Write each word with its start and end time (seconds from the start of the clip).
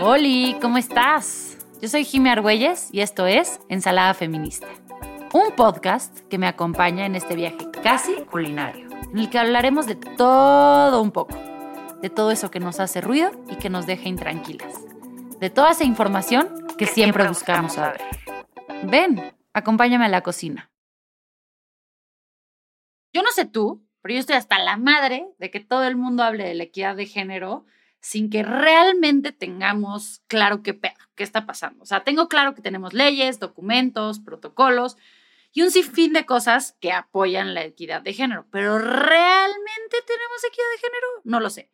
Hola, 0.00 0.56
¿cómo 0.60 0.78
estás? 0.78 1.58
Yo 1.82 1.88
soy 1.88 2.04
Jimmy 2.04 2.30
Argüelles 2.30 2.88
y 2.92 3.00
esto 3.00 3.26
es 3.26 3.58
Ensalada 3.68 4.14
Feminista, 4.14 4.68
un 5.32 5.50
podcast 5.56 6.20
que 6.28 6.38
me 6.38 6.46
acompaña 6.46 7.04
en 7.04 7.16
este 7.16 7.34
viaje 7.34 7.68
casi 7.82 8.14
culinario, 8.30 8.86
en 9.12 9.18
el 9.18 9.28
que 9.28 9.40
hablaremos 9.40 9.86
de 9.86 9.96
todo 9.96 11.02
un 11.02 11.10
poco, 11.10 11.36
de 12.00 12.10
todo 12.10 12.30
eso 12.30 12.48
que 12.48 12.60
nos 12.60 12.78
hace 12.78 13.00
ruido 13.00 13.32
y 13.50 13.56
que 13.56 13.70
nos 13.70 13.86
deja 13.86 14.08
intranquilas, 14.08 14.72
de 15.40 15.50
toda 15.50 15.72
esa 15.72 15.82
información 15.82 16.68
que, 16.78 16.86
siempre, 16.86 17.26
buscamos 17.26 17.72
saber. 17.72 18.00
Ven, 18.84 19.20
acompáñame 19.52 20.04
a 20.04 20.08
la 20.08 20.20
cocina. 20.20 20.70
Yo 23.12 23.22
no 23.22 23.32
sé 23.32 23.46
tú, 23.46 23.84
pero 24.00 24.14
yo 24.14 24.20
estoy 24.20 24.36
hasta 24.36 24.60
la 24.60 24.76
madre 24.76 25.26
de 25.38 25.50
que 25.50 25.58
todo 25.58 25.82
el 25.88 25.96
mundo 25.96 26.22
hable 26.22 26.44
de 26.44 26.54
la 26.54 26.62
equidad 26.62 26.94
de 26.94 27.06
género 27.06 27.66
sin 28.08 28.30
que 28.30 28.42
realmente 28.42 29.32
tengamos 29.32 30.22
claro 30.28 30.62
qué 30.62 30.72
pedo, 30.72 30.96
qué 31.14 31.22
está 31.22 31.44
pasando. 31.44 31.82
O 31.82 31.86
sea, 31.86 32.04
tengo 32.04 32.26
claro 32.26 32.54
que 32.54 32.62
tenemos 32.62 32.94
leyes, 32.94 33.38
documentos, 33.38 34.18
protocolos 34.18 34.96
y 35.52 35.60
un 35.60 35.70
sinfín 35.70 36.14
de 36.14 36.24
cosas 36.24 36.74
que 36.80 36.90
apoyan 36.90 37.52
la 37.52 37.64
equidad 37.64 38.00
de 38.00 38.14
género, 38.14 38.46
pero 38.50 38.78
¿realmente 38.78 39.96
tenemos 40.06 40.42
equidad 40.48 40.70
de 40.72 40.78
género? 40.78 41.06
No 41.24 41.38
lo 41.38 41.50
sé. 41.50 41.70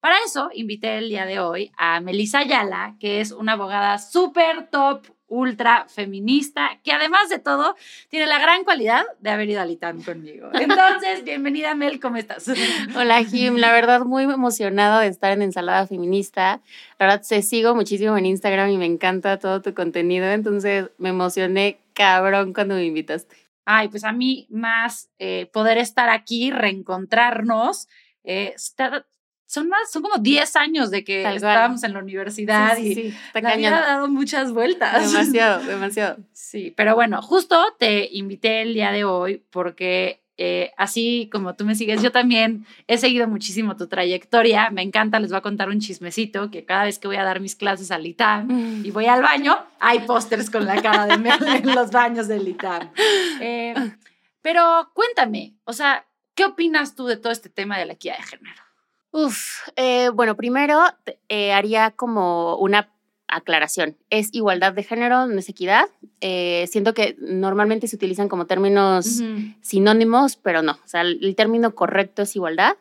Para 0.00 0.16
eso 0.26 0.50
invité 0.54 0.98
el 0.98 1.08
día 1.08 1.24
de 1.24 1.38
hoy 1.38 1.70
a 1.78 2.00
Melissa 2.00 2.40
Ayala, 2.40 2.96
que 2.98 3.20
es 3.20 3.30
una 3.30 3.52
abogada 3.52 3.98
súper 3.98 4.68
top, 4.70 5.06
ultra 5.28 5.86
feminista, 5.88 6.78
que 6.84 6.92
además 6.92 7.28
de 7.28 7.38
todo 7.38 7.74
tiene 8.08 8.26
la 8.26 8.38
gran 8.38 8.64
cualidad 8.64 9.04
de 9.20 9.30
haber 9.30 9.50
ido 9.50 9.60
al 9.60 9.70
ITAM 9.70 10.02
conmigo. 10.02 10.48
Entonces, 10.54 11.24
bienvenida 11.24 11.74
Mel, 11.74 12.00
¿cómo 12.00 12.16
estás? 12.16 12.50
Hola 12.96 13.22
Jim, 13.24 13.56
la 13.56 13.72
verdad 13.72 14.04
muy 14.04 14.24
emocionado 14.24 15.00
de 15.00 15.08
estar 15.08 15.32
en 15.32 15.42
Ensalada 15.42 15.86
Feminista. 15.86 16.60
La 16.98 17.06
verdad, 17.06 17.24
te 17.28 17.42
sigo 17.42 17.74
muchísimo 17.74 18.16
en 18.16 18.26
Instagram 18.26 18.70
y 18.70 18.78
me 18.78 18.86
encanta 18.86 19.38
todo 19.38 19.62
tu 19.62 19.74
contenido, 19.74 20.26
entonces 20.26 20.90
me 20.98 21.08
emocioné 21.08 21.80
cabrón 21.92 22.52
cuando 22.52 22.74
me 22.74 22.84
invitaste. 22.84 23.36
Ay, 23.64 23.88
pues 23.88 24.04
a 24.04 24.12
mí 24.12 24.46
más 24.48 25.10
eh, 25.18 25.50
poder 25.52 25.78
estar 25.78 26.08
aquí, 26.08 26.52
reencontrarnos, 26.52 27.88
eh, 28.22 28.52
estar, 28.54 29.06
son 29.46 29.68
más, 29.68 29.90
son 29.90 30.02
como 30.02 30.18
10 30.18 30.56
años 30.56 30.90
de 30.90 31.04
que 31.04 31.22
estábamos 31.34 31.82
en 31.84 31.92
la 31.92 32.00
universidad 32.00 32.76
y 32.78 32.94
sí, 32.94 33.14
la 33.34 33.50
ha 33.50 33.70
dado 33.70 34.08
muchas 34.08 34.52
vueltas. 34.52 35.12
Demasiado, 35.12 35.62
demasiado. 35.66 36.16
Sí, 36.32 36.74
pero 36.76 36.94
bueno, 36.94 37.22
justo 37.22 37.56
te 37.78 38.08
invité 38.12 38.62
el 38.62 38.74
día 38.74 38.90
de 38.90 39.04
hoy 39.04 39.44
porque 39.50 40.20
eh, 40.36 40.72
así 40.76 41.30
como 41.32 41.54
tú 41.54 41.64
me 41.64 41.76
sigues, 41.76 42.02
yo 42.02 42.12
también 42.12 42.66
he 42.88 42.98
seguido 42.98 43.28
muchísimo 43.28 43.76
tu 43.76 43.86
trayectoria. 43.86 44.68
Me 44.70 44.82
encanta, 44.82 45.20
les 45.20 45.30
voy 45.30 45.38
a 45.38 45.42
contar 45.42 45.68
un 45.68 45.78
chismecito, 45.78 46.50
que 46.50 46.64
cada 46.64 46.84
vez 46.84 46.98
que 46.98 47.06
voy 47.06 47.16
a 47.16 47.24
dar 47.24 47.40
mis 47.40 47.54
clases 47.54 47.92
al 47.92 48.04
ITAM 48.04 48.84
y 48.84 48.90
voy 48.90 49.06
al 49.06 49.22
baño, 49.22 49.56
hay 49.78 50.00
pósters 50.00 50.50
con 50.50 50.66
la 50.66 50.82
cara 50.82 51.06
de 51.06 51.18
Mel 51.18 51.38
en 51.46 51.74
los 51.74 51.90
baños 51.92 52.26
del 52.26 52.46
ITAM. 52.48 52.90
Eh, 53.40 53.74
pero 54.42 54.90
cuéntame, 54.92 55.54
o 55.64 55.72
sea, 55.72 56.04
¿qué 56.34 56.44
opinas 56.44 56.94
tú 56.94 57.06
de 57.06 57.16
todo 57.16 57.32
este 57.32 57.48
tema 57.48 57.78
de 57.78 57.86
la 57.86 57.92
equidad 57.94 58.16
de 58.18 58.24
género? 58.24 58.65
Uf, 59.16 59.66
eh, 59.76 60.10
bueno, 60.10 60.36
primero 60.36 60.78
eh, 61.30 61.54
haría 61.54 61.90
como 61.90 62.58
una 62.58 62.90
aclaración. 63.28 63.96
Es 64.10 64.28
igualdad 64.34 64.74
de 64.74 64.82
género, 64.82 65.26
no 65.26 65.38
es 65.38 65.48
equidad. 65.48 65.88
Eh, 66.20 66.66
siento 66.70 66.92
que 66.92 67.16
normalmente 67.18 67.88
se 67.88 67.96
utilizan 67.96 68.28
como 68.28 68.44
términos 68.44 69.22
sinónimos, 69.62 70.36
pero 70.36 70.60
no. 70.60 70.72
O 70.72 70.88
sea, 70.88 71.00
el, 71.00 71.34
término 71.34 71.74
correcto 71.74 72.20
es 72.20 72.36
igualdad. 72.36 72.76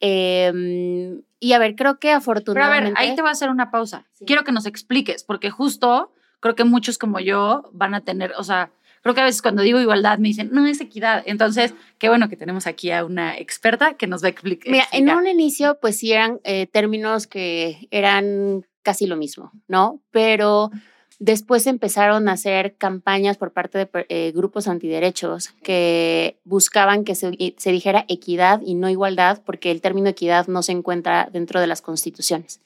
Em, 0.00 1.20
y 1.40 1.52
a 1.52 1.58
ver, 1.58 1.76
creo 1.76 1.98
que 1.98 2.10
afortunadamente. 2.10 2.92
Pero 2.92 2.96
a 2.96 3.00
ver, 3.02 3.10
ahí 3.10 3.14
te 3.14 3.20
voy 3.20 3.28
a 3.28 3.32
hacer 3.32 3.50
una 3.50 3.70
pausa. 3.70 4.06
Quiero 4.26 4.44
que 4.44 4.52
nos 4.52 4.64
expliques, 4.64 5.24
porque 5.24 5.50
justo 5.50 6.10
creo 6.40 6.54
que 6.54 6.64
muchos 6.64 6.96
como 6.96 7.20
yo 7.20 7.68
van 7.74 7.94
a 7.94 8.00
tener, 8.00 8.32
o 8.38 8.44
sea, 8.44 8.70
Creo 9.06 9.14
que 9.14 9.20
a 9.20 9.24
veces 9.26 9.40
cuando 9.40 9.62
digo 9.62 9.80
igualdad 9.80 10.18
me 10.18 10.26
dicen, 10.26 10.48
no, 10.50 10.66
es 10.66 10.80
equidad. 10.80 11.22
Entonces, 11.26 11.74
qué 12.00 12.08
bueno 12.08 12.28
que 12.28 12.36
tenemos 12.36 12.66
aquí 12.66 12.90
a 12.90 13.04
una 13.04 13.38
experta 13.38 13.94
que 13.94 14.08
nos 14.08 14.20
va 14.20 14.26
a 14.26 14.30
explicar. 14.30 14.68
Mira, 14.68 14.84
en 14.90 15.08
un 15.10 15.28
inicio, 15.28 15.78
pues 15.80 15.96
sí 16.00 16.10
eran 16.10 16.40
eh, 16.42 16.66
términos 16.66 17.28
que 17.28 17.86
eran 17.92 18.66
casi 18.82 19.06
lo 19.06 19.14
mismo, 19.14 19.52
¿no? 19.68 20.00
Pero 20.10 20.72
después 21.20 21.68
empezaron 21.68 22.28
a 22.28 22.32
hacer 22.32 22.74
campañas 22.78 23.36
por 23.36 23.52
parte 23.52 23.78
de 23.78 23.88
eh, 24.08 24.32
grupos 24.34 24.66
antiderechos 24.66 25.50
que 25.62 26.40
buscaban 26.42 27.04
que 27.04 27.14
se, 27.14 27.54
se 27.58 27.70
dijera 27.70 28.06
equidad 28.08 28.60
y 28.66 28.74
no 28.74 28.90
igualdad, 28.90 29.40
porque 29.46 29.70
el 29.70 29.82
término 29.82 30.08
equidad 30.08 30.48
no 30.48 30.64
se 30.64 30.72
encuentra 30.72 31.28
dentro 31.32 31.60
de 31.60 31.68
las 31.68 31.80
constituciones. 31.80 32.60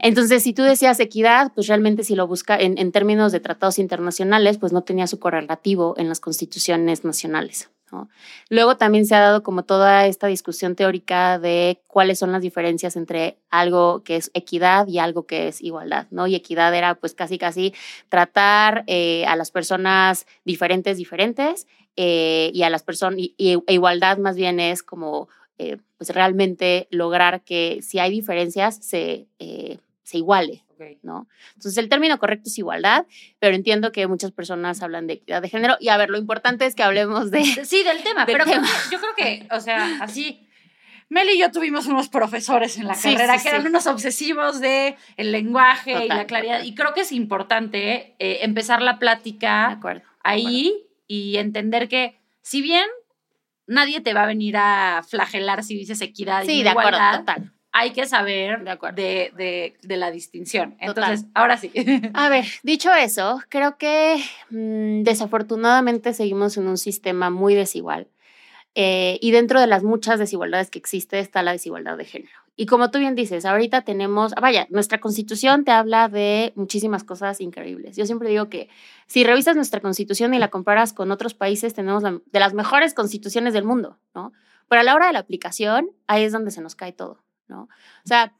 Entonces, 0.00 0.42
si 0.42 0.52
tú 0.52 0.62
decías 0.62 1.00
equidad, 1.00 1.52
pues 1.54 1.66
realmente 1.66 2.04
si 2.04 2.14
lo 2.14 2.26
busca 2.26 2.56
en, 2.56 2.92
términos 2.92 3.32
de 3.32 3.40
tratados 3.40 3.78
internacionales, 3.78 4.58
pues 4.58 4.72
no 4.72 4.82
tenía 4.82 5.06
su 5.06 5.18
correlativo 5.18 5.94
en 5.96 6.08
las 6.08 6.20
constituciones 6.20 7.04
nacionales. 7.04 7.70
Luego 8.50 8.76
también 8.76 9.06
se 9.06 9.14
ha 9.14 9.20
dado 9.20 9.42
como 9.42 9.64
toda 9.64 10.06
esta 10.06 10.26
discusión 10.26 10.76
teórica 10.76 11.38
de 11.38 11.80
cuáles 11.86 12.18
son 12.18 12.32
las 12.32 12.42
diferencias 12.42 12.96
entre 12.96 13.38
algo 13.48 14.02
que 14.04 14.16
es 14.16 14.30
equidad 14.34 14.86
y 14.88 14.98
algo 14.98 15.26
que 15.26 15.48
es 15.48 15.62
igualdad, 15.62 16.06
¿no? 16.10 16.26
Y 16.26 16.34
equidad 16.34 16.74
era 16.74 16.96
pues 16.96 17.14
casi 17.14 17.38
casi 17.38 17.72
tratar 18.10 18.84
eh, 18.88 19.24
a 19.26 19.36
las 19.36 19.50
personas 19.50 20.26
diferentes 20.44 20.98
diferentes 20.98 21.66
eh, 21.96 22.50
y 22.52 22.62
a 22.62 22.68
las 22.68 22.82
personas, 22.82 23.18
y, 23.20 23.34
e 23.38 23.72
igualdad 23.72 24.18
más 24.18 24.36
bien 24.36 24.60
es 24.60 24.82
como 24.82 25.28
eh, 25.56 25.78
pues 25.96 26.10
realmente 26.10 26.88
lograr 26.90 27.42
que 27.42 27.80
si 27.80 27.98
hay 27.98 28.10
diferencias 28.10 28.76
se 28.84 29.28
se 30.08 30.16
iguale, 30.16 30.64
¿no? 31.02 31.28
Entonces 31.48 31.76
el 31.76 31.90
término 31.90 32.18
correcto 32.18 32.48
es 32.48 32.56
igualdad, 32.56 33.04
pero 33.38 33.54
entiendo 33.54 33.92
que 33.92 34.06
muchas 34.06 34.32
personas 34.32 34.82
hablan 34.82 35.06
de 35.06 35.14
equidad 35.14 35.42
de 35.42 35.50
género. 35.50 35.76
Y 35.80 35.90
a 35.90 35.98
ver, 35.98 36.08
lo 36.08 36.16
importante 36.16 36.64
es 36.64 36.74
que 36.74 36.82
hablemos 36.82 37.30
de... 37.30 37.44
Sí, 37.44 37.84
del 37.84 38.02
tema, 38.02 38.24
pero 38.24 38.46
yo 38.46 38.98
creo 38.98 39.14
que, 39.14 39.46
o 39.50 39.60
sea, 39.60 39.98
así... 40.00 40.46
Mel 41.10 41.28
y 41.28 41.38
yo 41.38 41.50
tuvimos 41.50 41.86
unos 41.86 42.08
profesores 42.08 42.78
en 42.78 42.86
la 42.86 42.94
carrera 42.94 43.38
que 43.38 43.48
eran 43.48 43.66
unos 43.66 43.86
obsesivos 43.86 44.60
de 44.60 44.96
el 45.16 45.32
lenguaje 45.32 46.04
y 46.04 46.08
la 46.08 46.26
claridad. 46.26 46.62
Y 46.62 46.74
creo 46.74 46.92
que 46.92 47.00
es 47.00 47.12
importante 47.12 48.14
eh, 48.18 48.38
empezar 48.42 48.82
la 48.82 48.98
plática 48.98 49.80
ahí 50.22 50.86
y 51.06 51.36
entender 51.36 51.88
que, 51.88 52.18
si 52.42 52.60
bien 52.60 52.86
nadie 53.66 54.00
te 54.00 54.12
va 54.12 54.24
a 54.24 54.26
venir 54.26 54.56
a 54.58 55.02
flagelar 55.06 55.64
si 55.64 55.76
dices 55.76 56.00
equidad 56.02 56.44
y 56.44 56.62
de 56.62 56.70
igualdad, 56.70 57.20
total 57.20 57.52
hay 57.78 57.92
que 57.92 58.06
saber 58.06 58.64
de, 58.94 59.76
de, 59.80 59.96
la 59.96 60.10
distinción. 60.10 60.76
Entonces, 60.80 61.26
ahora 61.34 61.56
sí. 61.56 61.70
A 62.14 62.28
ver, 62.28 62.44
dicho 62.62 62.92
eso, 62.92 63.40
creo 63.48 63.78
que 63.78 64.22
mm, 64.50 65.04
desafortunadamente 65.04 66.12
seguimos 66.12 66.56
en 66.56 66.66
un 66.66 66.76
sistema 66.76 67.30
muy 67.30 67.54
desigual. 67.54 68.08
Eh, 68.74 69.18
y 69.22 69.30
dentro 69.30 69.60
de 69.60 69.66
las 69.66 69.82
muchas 69.82 70.18
desigualdades 70.18 70.70
que 70.70 70.78
existe 70.78 71.18
está 71.18 71.42
la 71.42 71.52
desigualdad 71.52 71.96
de 71.96 72.04
género. 72.04 72.32
Y 72.56 72.66
como 72.66 72.90
tú 72.90 72.98
bien 72.98 73.14
dices, 73.14 73.44
ahorita 73.44 73.82
tenemos, 73.82 74.34
vaya, 74.40 74.66
nuestra 74.70 74.98
constitución 74.98 75.64
te 75.64 75.70
habla 75.70 76.08
de 76.08 76.52
muchísimas 76.56 77.04
cosas 77.04 77.40
increíbles. 77.40 77.96
Yo 77.96 78.04
siempre 78.04 78.28
digo 78.28 78.48
que 78.48 78.68
si 79.06 79.22
revisas 79.22 79.54
nuestra 79.54 79.80
constitución 79.80 80.34
y 80.34 80.40
la 80.40 80.48
comparas 80.48 80.92
con 80.92 81.12
otros 81.12 81.34
países, 81.34 81.74
tenemos 81.74 82.02
de 82.02 82.40
las 82.40 82.54
mejores 82.54 82.94
constituciones 82.94 83.52
del 83.52 83.64
mundo, 83.64 83.98
¿no? 84.14 84.32
Pero 84.68 84.80
a 84.80 84.84
la 84.84 84.94
hora 84.96 85.06
de 85.06 85.12
la 85.12 85.20
aplicación, 85.20 85.90
ahí 86.08 86.24
es 86.24 86.32
donde 86.32 86.50
se 86.50 86.60
nos 86.60 86.74
cae 86.74 86.92
todo. 86.92 87.20
¿No? 87.48 87.62
O 87.62 88.06
sea, 88.06 88.32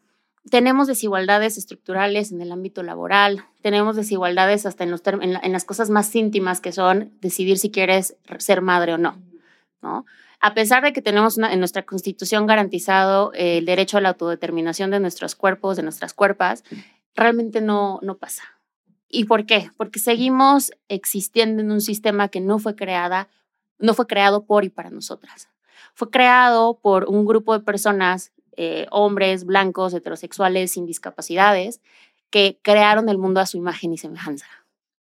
tenemos 0.49 0.87
desigualdades 0.87 1.59
estructurales 1.59 2.33
en 2.33 2.41
el 2.41 2.53
ámbito 2.53 2.83
laboral, 2.83 3.45
tenemos 3.63 3.97
desigualdades 3.97 4.67
hasta 4.67 4.85
en, 4.85 4.91
los 4.91 5.03
en, 5.07 5.53
las 5.53 5.65
cosas 5.65 5.91
más 5.91 6.15
íntimas 6.15 6.61
que 6.61 6.73
son 6.73 7.13
decidir 7.21 7.59
si 7.59 7.71
quieres 7.71 8.17
ser 8.39 8.63
madre 8.63 8.95
o 8.95 8.99
no, 8.99 9.21
¿no? 9.83 10.05
A 10.41 10.55
pesar 10.55 10.85
de 10.85 10.93
que 10.93 11.03
tenemos 11.03 11.37
en 11.37 11.59
nuestra 11.59 11.83
constitución 11.85 12.47
garantizado 12.47 13.33
el 13.35 13.65
derecho 13.65 13.99
a 13.99 14.01
la 14.01 14.11
autodeterminación 14.11 14.91
de 14.93 15.01
nuestros 15.01 15.35
cuerpos, 15.35 15.77
de 15.77 15.83
nuestras 15.83 16.15
cuerpas, 16.15 16.63
realmente 17.17 17.61
no, 17.61 17.99
no 18.03 18.19
pasa. 18.19 18.45
¿Y 19.09 19.25
por 19.25 19.47
qué? 19.47 19.73
Porque 19.77 19.99
seguimos 19.99 20.71
existiendo 20.89 21.61
en 21.61 21.73
un 21.73 21.81
sistema 21.81 22.29
que 22.29 22.41
no 22.41 22.61
fue 22.61 22.77
creada, 22.77 23.29
no 23.79 23.95
fue 23.95 24.07
creado 24.07 24.45
por 24.45 24.65
y 24.65 24.69
para 24.69 24.91
nosotras. 24.91 25.49
Fue 25.95 26.09
creado 26.09 26.79
por 26.81 27.07
un 27.09 27.25
grupo 27.25 27.59
de 27.59 27.65
personas 27.65 28.31
eh, 28.61 28.87
hombres 28.91 29.45
blancos, 29.45 29.95
heterosexuales, 29.95 30.73
sin 30.73 30.85
discapacidades, 30.85 31.81
que 32.29 32.59
crearon 32.61 33.09
el 33.09 33.17
mundo 33.17 33.41
a 33.41 33.47
su 33.47 33.57
imagen 33.57 33.93
y 33.93 33.99
semejanza, 33.99 34.49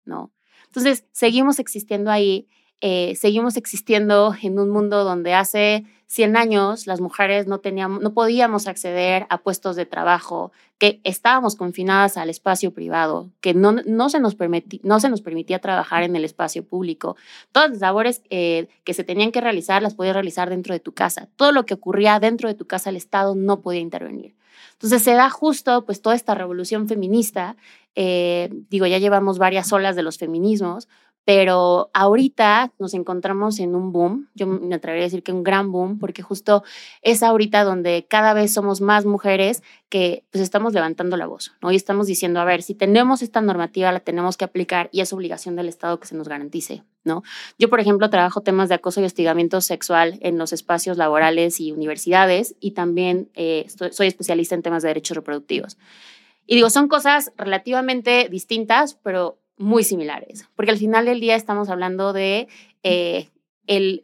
¿no? 0.03 0.33
Entonces, 0.65 1.05
seguimos 1.13 1.57
existiendo 1.57 2.11
ahí, 2.11 2.49
eh, 2.81 3.15
seguimos 3.15 3.57
existiendo 3.57 4.35
en 4.41 4.59
un 4.59 4.69
mundo 4.69 5.03
donde 5.03 5.33
hace 5.33 5.85
100 6.07 6.37
años 6.37 6.87
las 6.87 7.01
mujeres 7.01 7.47
no, 7.47 7.59
teníamos, 7.59 8.01
no 8.01 8.13
podíamos 8.13 8.67
acceder 8.67 9.25
a 9.29 9.39
puestos 9.39 9.75
de 9.75 9.85
trabajo, 9.85 10.51
que 10.77 10.99
estábamos 11.03 11.55
confinadas 11.55 12.17
al 12.17 12.29
espacio 12.29 12.73
privado, 12.73 13.31
que 13.41 13.53
no, 13.53 13.71
no, 13.71 14.09
se, 14.09 14.19
nos 14.19 14.35
no 14.83 14.99
se 14.99 15.09
nos 15.09 15.21
permitía 15.21 15.59
trabajar 15.59 16.03
en 16.03 16.15
el 16.15 16.25
espacio 16.25 16.65
público. 16.65 17.15
Todas 17.51 17.71
las 17.71 17.79
labores 17.79 18.21
eh, 18.29 18.67
que 18.83 18.93
se 18.93 19.03
tenían 19.03 19.31
que 19.31 19.41
realizar 19.41 19.81
las 19.81 19.95
podías 19.95 20.13
realizar 20.13 20.49
dentro 20.49 20.73
de 20.73 20.79
tu 20.79 20.93
casa. 20.93 21.29
Todo 21.37 21.51
lo 21.51 21.65
que 21.65 21.73
ocurría 21.73 22.19
dentro 22.19 22.49
de 22.49 22.55
tu 22.55 22.67
casa, 22.67 22.89
el 22.89 22.97
Estado 22.97 23.35
no 23.35 23.61
podía 23.61 23.79
intervenir. 23.79 24.35
Entonces 24.73 25.01
se 25.01 25.13
da 25.13 25.29
justo 25.29 25.85
pues 25.85 26.01
toda 26.01 26.15
esta 26.15 26.35
revolución 26.35 26.87
feminista, 26.87 27.55
eh, 27.95 28.49
digo, 28.69 28.85
ya 28.85 28.97
llevamos 28.97 29.37
varias 29.37 29.71
olas 29.71 29.95
de 29.95 30.03
los 30.03 30.17
feminismos, 30.17 30.89
pero 31.25 31.89
ahorita 31.93 32.71
nos 32.77 32.93
encontramos 32.93 33.59
en 33.59 33.75
un 33.75 33.91
boom, 33.91 34.29
yo 34.35 34.45
me 34.45 34.75
atrevería 34.75 35.05
a 35.05 35.07
decir 35.07 35.23
que 35.23 35.31
un 35.31 35.43
gran 35.43 35.71
boom, 35.71 35.97
porque 35.97 36.21
justo 36.21 36.63
es 37.01 37.23
ahorita 37.23 37.63
donde 37.63 38.05
cada 38.07 38.33
vez 38.33 38.53
somos 38.53 38.79
más 38.79 39.05
mujeres 39.05 39.63
que 39.89 40.23
pues 40.29 40.43
estamos 40.43 40.73
levantando 40.73 41.17
la 41.17 41.25
voz, 41.25 41.53
¿no? 41.63 41.71
Y 41.71 41.75
estamos 41.75 42.05
diciendo, 42.05 42.39
a 42.39 42.45
ver, 42.45 42.61
si 42.61 42.75
tenemos 42.75 43.23
esta 43.23 43.41
normativa, 43.41 43.91
la 43.91 44.01
tenemos 44.01 44.37
que 44.37 44.45
aplicar 44.45 44.89
y 44.91 45.01
es 45.01 45.11
obligación 45.13 45.55
del 45.55 45.67
Estado 45.67 45.99
que 45.99 46.07
se 46.07 46.15
nos 46.15 46.27
garantice, 46.27 46.83
¿no? 47.03 47.23
Yo, 47.57 47.71
por 47.71 47.79
ejemplo, 47.79 48.11
trabajo 48.11 48.41
temas 48.41 48.69
de 48.69 48.75
acoso 48.75 49.01
y 49.01 49.05
hostigamiento 49.05 49.61
sexual 49.61 50.19
en 50.21 50.37
los 50.37 50.53
espacios 50.53 50.97
laborales 50.97 51.59
y 51.59 51.71
universidades 51.71 52.55
y 52.59 52.71
también 52.71 53.29
eh, 53.33 53.65
soy 53.91 54.07
especialista 54.07 54.53
en 54.53 54.61
temas 54.61 54.83
de 54.83 54.89
derechos 54.89 55.17
reproductivos. 55.17 55.77
Y 56.45 56.53
digo, 56.53 56.69
son 56.69 56.87
cosas 56.87 57.31
relativamente 57.35 58.27
distintas, 58.29 58.93
pero 59.01 59.39
muy 59.57 59.83
similares, 59.83 60.47
porque 60.55 60.71
al 60.71 60.77
final 60.77 61.05
del 61.05 61.19
día 61.19 61.35
estamos 61.35 61.69
hablando 61.69 62.13
de 62.13 62.47
eh, 62.83 63.29
el, 63.67 64.01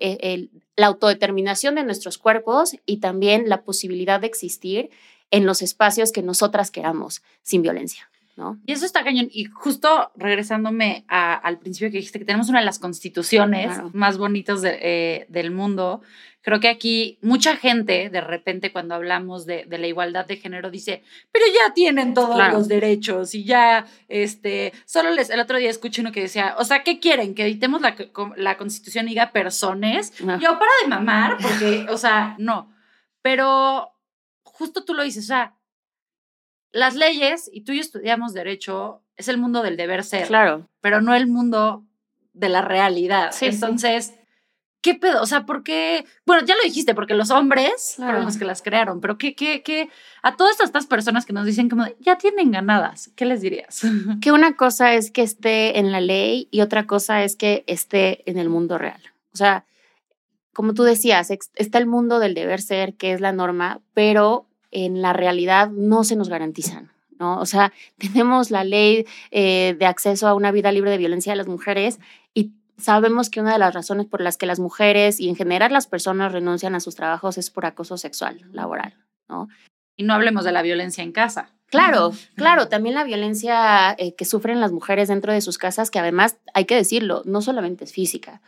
la 0.75 0.87
autodeterminación 0.87 1.75
de 1.75 1.83
nuestros 1.83 2.17
cuerpos 2.17 2.75
y 2.85 2.97
también 2.97 3.49
la 3.49 3.63
posibilidad 3.63 4.19
de 4.19 4.27
existir 4.27 4.89
en 5.29 5.45
los 5.45 5.61
espacios 5.61 6.11
que 6.11 6.21
nosotras 6.21 6.71
queramos 6.71 7.21
sin 7.41 7.61
violencia. 7.61 8.10
¿No? 8.35 8.59
Y 8.65 8.73
eso 8.73 8.85
está 8.85 9.03
cañón. 9.03 9.27
Y 9.31 9.45
justo 9.45 10.11
regresándome 10.15 11.05
al 11.07 11.59
principio 11.59 11.91
que 11.91 11.97
dijiste 11.97 12.19
que 12.19 12.25
tenemos 12.25 12.49
una 12.49 12.59
de 12.59 12.65
las 12.65 12.79
constituciones 12.79 13.71
más 13.93 14.17
bonitas 14.17 14.61
eh, 14.63 15.25
del 15.29 15.51
mundo, 15.51 16.01
Creo 16.43 16.59
que 16.59 16.69
aquí 16.69 17.19
mucha 17.21 17.55
gente, 17.55 18.09
de 18.09 18.21
repente, 18.21 18.71
cuando 18.71 18.95
hablamos 18.95 19.45
de, 19.45 19.65
la 19.69 19.85
igualdad 19.85 20.25
de 20.25 20.37
género, 20.37 20.71
dice, 20.71 21.03
pero 21.31 21.45
ya 21.45 21.73
tienen 21.73 22.15
todos 22.15 22.35
los 22.51 22.67
derechos 22.67 23.35
y 23.35 23.43
ya, 23.43 23.85
este, 24.07 24.73
solo 24.85 25.11
les, 25.11 25.29
el 25.29 25.39
otro 25.39 25.59
día 25.59 25.69
escuché 25.69 26.01
uno 26.01 26.11
que 26.11 26.21
decía, 26.21 26.55
o 26.57 26.63
sea, 26.63 26.81
¿qué 26.83 26.99
quieren? 26.99 27.35
Que 27.35 27.43
editemos 27.43 27.81
la, 27.81 27.95
la 28.37 28.57
constitución 28.57 29.05
y 29.05 29.09
diga 29.09 29.31
personas. 29.31 30.13
Yo, 30.17 30.57
para 30.57 30.71
de 30.81 30.87
mamar, 30.87 31.37
porque, 31.39 31.85
o 31.89 31.97
sea, 31.97 32.35
no. 32.39 32.73
Pero 33.21 33.91
justo 34.41 34.83
tú 34.83 34.95
lo 34.95 35.03
dices, 35.03 35.25
o 35.25 35.27
sea, 35.27 35.55
las 36.71 36.95
leyes, 36.95 37.49
y 37.51 37.61
tú 37.61 37.71
y 37.71 37.77
yo 37.77 37.81
estudiamos 37.81 38.33
derecho, 38.33 39.01
es 39.17 39.27
el 39.27 39.37
mundo 39.37 39.61
del 39.61 39.77
deber 39.77 40.03
ser. 40.03 40.27
Claro. 40.27 40.69
Pero 40.81 41.01
no 41.01 41.13
el 41.13 41.27
mundo 41.27 41.85
de 42.33 42.49
la 42.49 42.61
realidad. 42.61 43.33
Entonces, 43.41 44.13
¿qué 44.81 44.95
pedo? 44.95 45.21
O 45.21 45.25
sea, 45.25 45.45
¿por 45.45 45.63
qué? 45.63 46.05
Bueno, 46.25 46.45
ya 46.45 46.55
lo 46.55 46.63
dijiste, 46.63 46.95
porque 46.95 47.13
los 47.13 47.29
hombres 47.29 47.95
fueron 47.97 48.25
los 48.25 48.37
que 48.37 48.45
las 48.45 48.61
crearon, 48.61 49.01
pero 49.01 49.17
¿qué, 49.17 49.35
qué, 49.35 49.61
qué? 49.63 49.89
A 50.23 50.35
todas 50.35 50.59
estas 50.59 50.87
personas 50.87 51.25
que 51.25 51.33
nos 51.33 51.45
dicen 51.45 51.69
como, 51.69 51.85
ya 51.99 52.17
tienen 52.17 52.51
ganadas, 52.51 53.11
¿qué 53.15 53.25
les 53.25 53.41
dirías? 53.41 53.81
Que 54.21 54.31
una 54.31 54.55
cosa 54.55 54.93
es 54.93 55.11
que 55.11 55.21
esté 55.21 55.79
en 55.79 55.91
la 55.91 56.01
ley 56.01 56.47
y 56.51 56.61
otra 56.61 56.87
cosa 56.87 57.23
es 57.23 57.35
que 57.35 57.63
esté 57.67 58.29
en 58.29 58.37
el 58.37 58.49
mundo 58.49 58.77
real. 58.77 59.01
O 59.33 59.37
sea, 59.37 59.65
como 60.53 60.73
tú 60.73 60.83
decías, 60.83 61.29
está 61.31 61.77
el 61.77 61.85
mundo 61.85 62.19
del 62.19 62.33
deber 62.33 62.61
ser, 62.61 62.95
que 62.95 63.13
es 63.13 63.21
la 63.21 63.31
norma, 63.31 63.81
pero 63.93 64.47
en 64.71 65.01
la 65.01 65.13
realidad 65.13 65.69
no 65.69 66.03
se 66.03 66.15
nos 66.15 66.29
garantizan. 66.29 66.91
¿no? 67.19 67.39
O 67.39 67.45
sea, 67.45 67.71
tenemos 67.97 68.51
la 68.51 68.63
ley 68.63 69.05
eh, 69.31 69.75
de 69.77 69.85
acceso 69.85 70.27
a 70.27 70.33
una 70.33 70.51
vida 70.51 70.71
libre 70.71 70.91
de 70.91 70.97
violencia 70.97 71.31
de 71.31 71.37
las 71.37 71.47
mujeres 71.47 71.99
y 72.33 72.51
sabemos 72.77 73.29
que 73.29 73.41
una 73.41 73.53
de 73.53 73.59
las 73.59 73.73
razones 73.73 74.07
por 74.07 74.21
las 74.21 74.37
que 74.37 74.45
las 74.45 74.59
mujeres 74.59 75.19
y 75.19 75.29
en 75.29 75.35
general 75.35 75.71
las 75.71 75.87
personas 75.87 76.31
renuncian 76.31 76.75
a 76.75 76.79
sus 76.79 76.95
trabajos 76.95 77.37
es 77.37 77.49
por 77.49 77.65
acoso 77.65 77.97
sexual 77.97 78.41
laboral, 78.51 78.95
¿no? 79.29 79.47
Y 79.95 80.03
no 80.03 80.13
hablemos 80.13 80.45
de 80.45 80.51
la 80.51 80.63
violencia 80.63 81.03
en 81.03 81.11
casa. 81.11 81.51
Claro, 81.67 82.11
claro, 82.35 82.67
también 82.67 82.95
la 82.95 83.05
violencia 83.05 83.95
eh, 83.97 84.13
que 84.15 84.25
sufren 84.25 84.59
las 84.59 84.73
mujeres 84.73 85.07
dentro 85.07 85.31
de 85.31 85.39
sus 85.39 85.57
casas, 85.57 85.89
que 85.89 85.99
además 85.99 86.37
hay 86.53 86.65
que 86.65 86.75
decirlo, 86.75 87.21
no 87.25 87.41
solamente 87.41 87.85
es 87.85 87.93
física, 87.93 88.41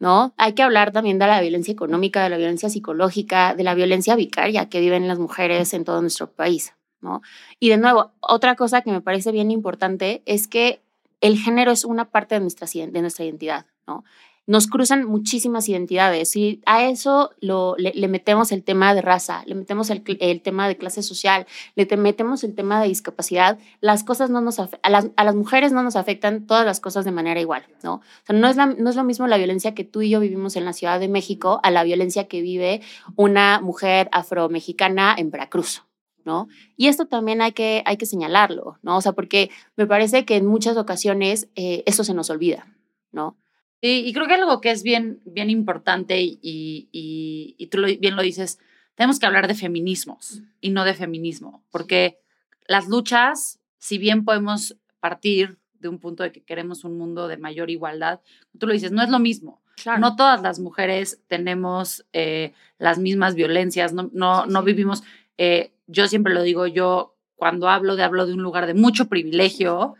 ¿no? 0.00 0.34
Hay 0.38 0.54
que 0.54 0.62
hablar 0.62 0.90
también 0.92 1.18
de 1.18 1.26
la 1.26 1.40
violencia 1.40 1.72
económica, 1.72 2.24
de 2.24 2.30
la 2.30 2.38
violencia 2.38 2.70
psicológica, 2.70 3.54
de 3.54 3.62
la 3.62 3.74
violencia 3.74 4.16
vicaria 4.16 4.68
que 4.68 4.80
viven 4.80 5.06
las 5.06 5.18
mujeres 5.18 5.72
en 5.74 5.84
todo 5.84 6.00
nuestro 6.00 6.32
país, 6.32 6.74
¿no? 7.02 7.20
Y 7.60 7.68
de 7.68 7.76
nuevo, 7.76 8.12
otra 8.20 8.56
cosa 8.56 8.80
que 8.80 8.90
me 8.90 9.02
parece 9.02 9.30
bien 9.30 9.50
importante 9.50 10.22
es 10.24 10.48
que 10.48 10.82
el 11.20 11.38
género 11.38 11.70
es 11.70 11.84
una 11.84 12.06
parte 12.10 12.34
de 12.34 12.40
nuestra, 12.40 12.66
de 12.66 13.00
nuestra 13.02 13.26
identidad, 13.26 13.66
¿no? 13.86 14.04
Nos 14.46 14.66
cruzan 14.66 15.04
muchísimas 15.04 15.68
identidades 15.68 16.34
y 16.34 16.60
a 16.66 16.84
eso 16.84 17.30
lo, 17.40 17.76
le, 17.76 18.08
metemos 18.08 18.50
el 18.52 18.64
tema 18.64 18.94
de 18.94 19.02
raza, 19.02 19.44
le 19.46 19.54
metemos 19.54 19.90
el, 19.90 20.02
tema 20.42 20.66
de 20.66 20.76
clase 20.76 21.02
social, 21.02 21.46
le 21.76 21.86
metemos 21.96 22.42
el 22.42 22.54
tema 22.54 22.80
de 22.82 22.88
discapacidad, 22.88 23.58
las 23.80 24.02
cosas 24.02 24.30
no 24.30 24.40
nos 24.40 24.58
a 24.58 24.68
las, 24.88 25.08
a 25.14 25.24
las 25.24 25.34
mujeres 25.36 25.72
no 25.72 25.82
nos 25.82 25.94
afectan 25.94 26.46
todas 26.46 26.66
las 26.66 26.80
cosas 26.80 27.04
de 27.04 27.12
manera 27.12 27.40
igual, 27.40 27.64
¿no? 27.84 27.94
O 27.94 28.02
sea, 28.24 28.36
no 28.36 28.48
es, 28.48 28.56
no 28.56 28.90
es 28.90 28.96
lo 28.96 29.04
mismo 29.04 29.26
la 29.26 29.36
violencia 29.36 29.74
que 29.74 29.84
tú 29.84 30.02
y 30.02 30.10
yo 30.10 30.20
vivimos 30.20 30.56
en 30.56 30.64
la 30.64 30.72
Ciudad 30.72 30.98
de 30.98 31.08
México 31.08 31.60
a 31.62 31.70
la 31.70 31.84
violencia 31.84 32.26
que 32.26 32.40
vive 32.40 32.80
una 33.16 33.60
mujer 33.60 34.08
afromexicana 34.12 35.14
en 35.16 35.30
Veracruz, 35.30 35.84
¿no? 36.24 36.48
Y 36.76 36.88
esto 36.88 37.06
también 37.06 37.42
hay 37.42 37.52
que, 37.52 37.82
hay 37.86 37.96
que 37.96 38.06
señalarlo, 38.06 38.78
¿no? 38.82 38.96
O 38.96 39.00
sea, 39.00 39.12
porque 39.12 39.50
me 39.76 39.86
parece 39.86 40.24
que 40.24 40.36
en 40.36 40.46
muchas 40.46 40.76
ocasiones 40.76 41.48
eh, 41.54 41.82
eso 41.86 42.04
se 42.04 42.14
nos 42.14 42.30
olvida, 42.30 42.66
¿no? 43.12 43.36
Y, 43.80 44.08
y, 44.08 44.12
creo 44.12 44.26
que 44.26 44.34
algo 44.34 44.60
que 44.60 44.70
es 44.70 44.82
bien, 44.82 45.20
bien 45.24 45.48
importante 45.48 46.20
y, 46.20 46.38
y, 46.42 47.54
y 47.56 47.66
tú 47.68 47.78
lo, 47.78 47.86
bien 47.86 48.14
lo 48.14 48.22
dices, 48.22 48.58
tenemos 48.94 49.18
que 49.18 49.26
hablar 49.26 49.48
de 49.48 49.54
feminismos 49.54 50.42
y 50.60 50.70
no 50.70 50.84
de 50.84 50.92
feminismo, 50.92 51.64
porque 51.70 52.18
las 52.66 52.88
luchas, 52.88 53.58
si 53.78 53.96
bien 53.96 54.24
podemos 54.24 54.76
partir 55.00 55.58
de 55.80 55.88
un 55.88 55.98
punto 55.98 56.22
de 56.22 56.32
que 56.32 56.42
queremos 56.42 56.84
un 56.84 56.98
mundo 56.98 57.26
de 57.26 57.38
mayor 57.38 57.70
igualdad, 57.70 58.20
tú 58.58 58.66
lo 58.66 58.74
dices, 58.74 58.92
no 58.92 59.02
es 59.02 59.08
lo 59.08 59.18
mismo. 59.18 59.60
No 59.98 60.14
todas 60.14 60.42
las 60.42 60.58
mujeres 60.58 61.22
tenemos 61.26 62.04
eh, 62.12 62.52
las 62.78 62.98
mismas 62.98 63.34
violencias, 63.34 63.94
no, 63.94 64.10
no, 64.12 64.44
no 64.46 64.62
vivimos. 64.62 65.02
Eh, 65.38 65.72
yo 65.86 66.06
siempre 66.06 66.34
lo 66.34 66.42
digo, 66.42 66.66
yo 66.66 67.16
cuando 67.34 67.68
hablo 67.70 67.96
de 67.96 68.02
hablo 68.02 68.26
de 68.26 68.34
un 68.34 68.42
lugar 68.42 68.66
de 68.66 68.74
mucho 68.74 69.08
privilegio 69.08 69.94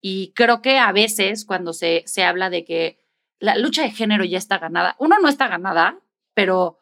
y 0.00 0.32
creo 0.36 0.62
que 0.62 0.78
a 0.78 0.92
veces 0.92 1.44
cuando 1.44 1.72
se, 1.72 2.04
se 2.06 2.22
habla 2.22 2.48
de 2.48 2.64
que 2.64 3.00
la 3.44 3.56
lucha 3.58 3.82
de 3.82 3.90
género 3.90 4.24
ya 4.24 4.38
está 4.38 4.58
ganada, 4.58 4.96
uno 4.98 5.16
no 5.20 5.28
está 5.28 5.48
ganada, 5.48 5.98
pero 6.32 6.78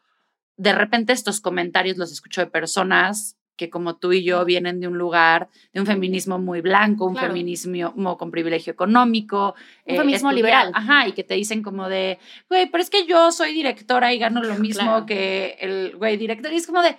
de 0.56 0.72
repente 0.72 1.12
estos 1.12 1.40
comentarios 1.40 1.96
los 1.96 2.12
escucho 2.12 2.40
de 2.40 2.46
personas 2.46 3.36
que 3.56 3.68
como 3.68 3.96
tú 3.96 4.12
y 4.12 4.22
yo 4.22 4.44
vienen 4.44 4.80
de 4.80 4.86
un 4.86 4.96
lugar, 4.96 5.48
de 5.72 5.80
un 5.80 5.86
feminismo 5.86 6.38
muy 6.38 6.60
blanco, 6.60 7.04
un 7.04 7.16
feminismo 7.16 8.16
con 8.16 8.30
privilegio 8.30 8.72
económico. 8.72 9.54
Un 9.84 9.94
eh, 9.94 9.98
feminismo 9.98 10.32
liberal. 10.32 10.70
Ajá, 10.74 11.06
y 11.06 11.12
que 11.12 11.22
te 11.22 11.34
dicen 11.34 11.62
como 11.62 11.88
de, 11.88 12.18
güey, 12.48 12.70
pero 12.70 12.82
es 12.82 12.90
que 12.90 13.06
yo 13.06 13.30
soy 13.30 13.52
directora 13.52 14.14
y 14.14 14.18
gano 14.18 14.42
lo 14.42 14.54
mismo 14.54 15.04
que 15.04 15.58
el 15.60 15.96
güey 15.96 16.16
director. 16.16 16.52
Y 16.52 16.56
es 16.56 16.66
como 16.66 16.80
de, 16.82 16.96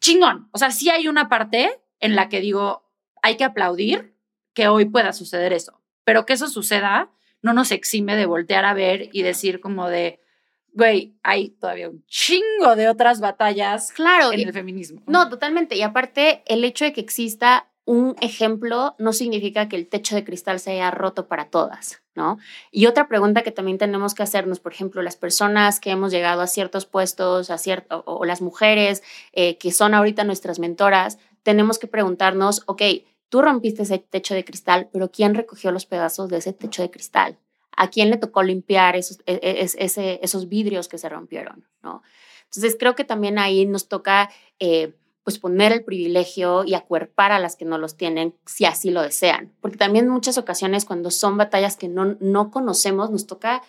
chingón. 0.00 0.48
O 0.52 0.58
sea, 0.58 0.70
sí 0.70 0.90
hay 0.90 1.08
una 1.08 1.28
parte 1.28 1.70
en 2.00 2.16
la 2.16 2.28
que 2.28 2.40
digo, 2.40 2.82
hay 3.22 3.36
que 3.36 3.44
aplaudir 3.44 4.14
que 4.54 4.68
hoy 4.68 4.86
pueda 4.86 5.12
suceder 5.12 5.52
eso, 5.52 5.80
pero 6.04 6.26
que 6.26 6.32
eso 6.32 6.48
suceda 6.48 7.10
no 7.42 7.52
nos 7.52 7.72
exime 7.72 8.16
de 8.16 8.26
voltear 8.26 8.64
a 8.64 8.74
ver 8.74 9.10
y 9.12 9.22
decir 9.22 9.60
como 9.60 9.88
de, 9.88 10.20
güey, 10.72 11.16
hay 11.22 11.50
todavía 11.50 11.88
un 11.88 12.04
chingo 12.06 12.76
de 12.76 12.88
otras 12.88 13.20
batallas 13.20 13.92
claro, 13.92 14.32
en 14.32 14.40
el 14.40 14.52
feminismo. 14.52 15.02
No, 15.06 15.28
totalmente. 15.28 15.76
Y 15.76 15.82
aparte, 15.82 16.42
el 16.46 16.64
hecho 16.64 16.84
de 16.84 16.92
que 16.92 17.00
exista 17.00 17.68
un 17.84 18.16
ejemplo 18.20 18.94
no 18.98 19.14
significa 19.14 19.68
que 19.68 19.76
el 19.76 19.88
techo 19.88 20.14
de 20.14 20.22
cristal 20.22 20.60
se 20.60 20.72
haya 20.72 20.90
roto 20.90 21.26
para 21.26 21.48
todas. 21.48 22.02
Y 22.70 22.86
otra 22.86 23.08
pregunta 23.08 23.42
que 23.42 23.50
también 23.50 23.78
tenemos 23.78 24.14
que 24.14 24.22
hacernos, 24.22 24.60
por 24.60 24.72
ejemplo, 24.72 25.02
las 25.02 25.16
personas 25.16 25.80
que 25.80 25.90
hemos 25.90 26.10
llegado 26.12 26.42
a 26.42 26.46
ciertos 26.46 26.86
puestos, 26.86 27.50
a 27.50 27.58
cierto, 27.58 28.02
o, 28.06 28.24
las 28.24 28.42
mujeres 28.42 29.02
eh, 29.32 29.56
que 29.58 29.72
son 29.72 29.94
ahorita 29.94 30.24
nuestras 30.24 30.58
mentoras, 30.58 31.18
tenemos 31.42 31.78
que 31.78 31.86
preguntarnos, 31.86 32.62
ok, 32.66 32.82
tú 33.28 33.42
rompiste 33.42 33.82
ese 33.82 33.98
techo 33.98 34.34
de 34.34 34.44
cristal, 34.44 34.88
pero 34.92 35.10
¿quién 35.10 35.34
recogió 35.34 35.70
los 35.70 35.86
pedazos 35.86 36.28
de 36.28 36.38
ese 36.38 36.52
techo 36.52 36.82
de 36.82 36.90
cristal? 36.90 37.38
¿A 37.76 37.88
quién 37.88 38.10
le 38.10 38.16
tocó 38.16 38.42
limpiar 38.42 38.96
esos, 38.96 39.18
e, 39.26 39.38
e, 39.42 40.18
esos 40.22 40.48
vidrios 40.48 40.88
que 40.88 40.98
se 40.98 41.08
rompieron? 41.08 41.66
¿no? 41.82 42.02
Entonces, 42.44 42.76
creo 42.78 42.94
que 42.94 43.04
también 43.04 43.38
ahí 43.38 43.66
nos 43.66 43.88
toca... 43.88 44.30
Eh, 44.58 44.94
pues 45.28 45.38
poner 45.38 45.72
el 45.72 45.84
privilegio 45.84 46.64
y 46.64 46.72
acuerpar 46.72 47.32
a 47.32 47.38
las 47.38 47.54
que 47.54 47.66
no 47.66 47.76
los 47.76 47.98
tienen 47.98 48.34
si 48.46 48.64
así 48.64 48.90
lo 48.90 49.02
desean. 49.02 49.52
Porque 49.60 49.76
también 49.76 50.06
en 50.06 50.10
muchas 50.10 50.38
ocasiones 50.38 50.86
cuando 50.86 51.10
son 51.10 51.36
batallas 51.36 51.76
que 51.76 51.86
no, 51.86 52.16
no 52.18 52.50
conocemos, 52.50 53.10
nos 53.10 53.26
toca 53.26 53.62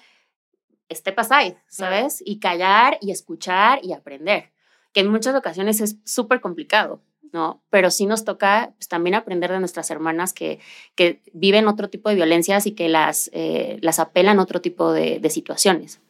este 0.88 1.12
pasar, 1.12 1.62
¿sabes? 1.68 2.24
Y 2.26 2.40
callar 2.40 2.98
y 3.02 3.12
escuchar 3.12 3.80
y 3.84 3.92
aprender, 3.92 4.54
que 4.94 5.02
en 5.02 5.12
muchas 5.12 5.36
ocasiones 5.36 5.82
es 5.82 5.98
súper 6.06 6.40
complicado, 6.40 7.02
¿no? 7.32 7.62
Pero 7.70 7.92
sí 7.92 8.06
nos 8.06 8.26
toca 8.26 8.74
pues, 8.78 8.88
también 8.88 9.16
aprender 9.16 9.52
de 9.52 9.60
nuestras 9.60 9.92
hermanas 9.92 10.34
que, 10.34 10.60
que 10.96 11.22
viven 11.34 11.68
otro 11.68 11.90
tipo 11.90 12.10
de 12.10 12.16
violencias 12.16 12.66
y 12.66 12.72
que 12.72 12.90
las, 12.90 13.30
eh, 13.34 13.78
las 13.82 14.00
apelan 14.00 14.40
a 14.40 14.44
otro 14.44 14.62
tipo 14.62 14.92
de, 14.92 15.20
de 15.20 15.30
situaciones. 15.30 16.02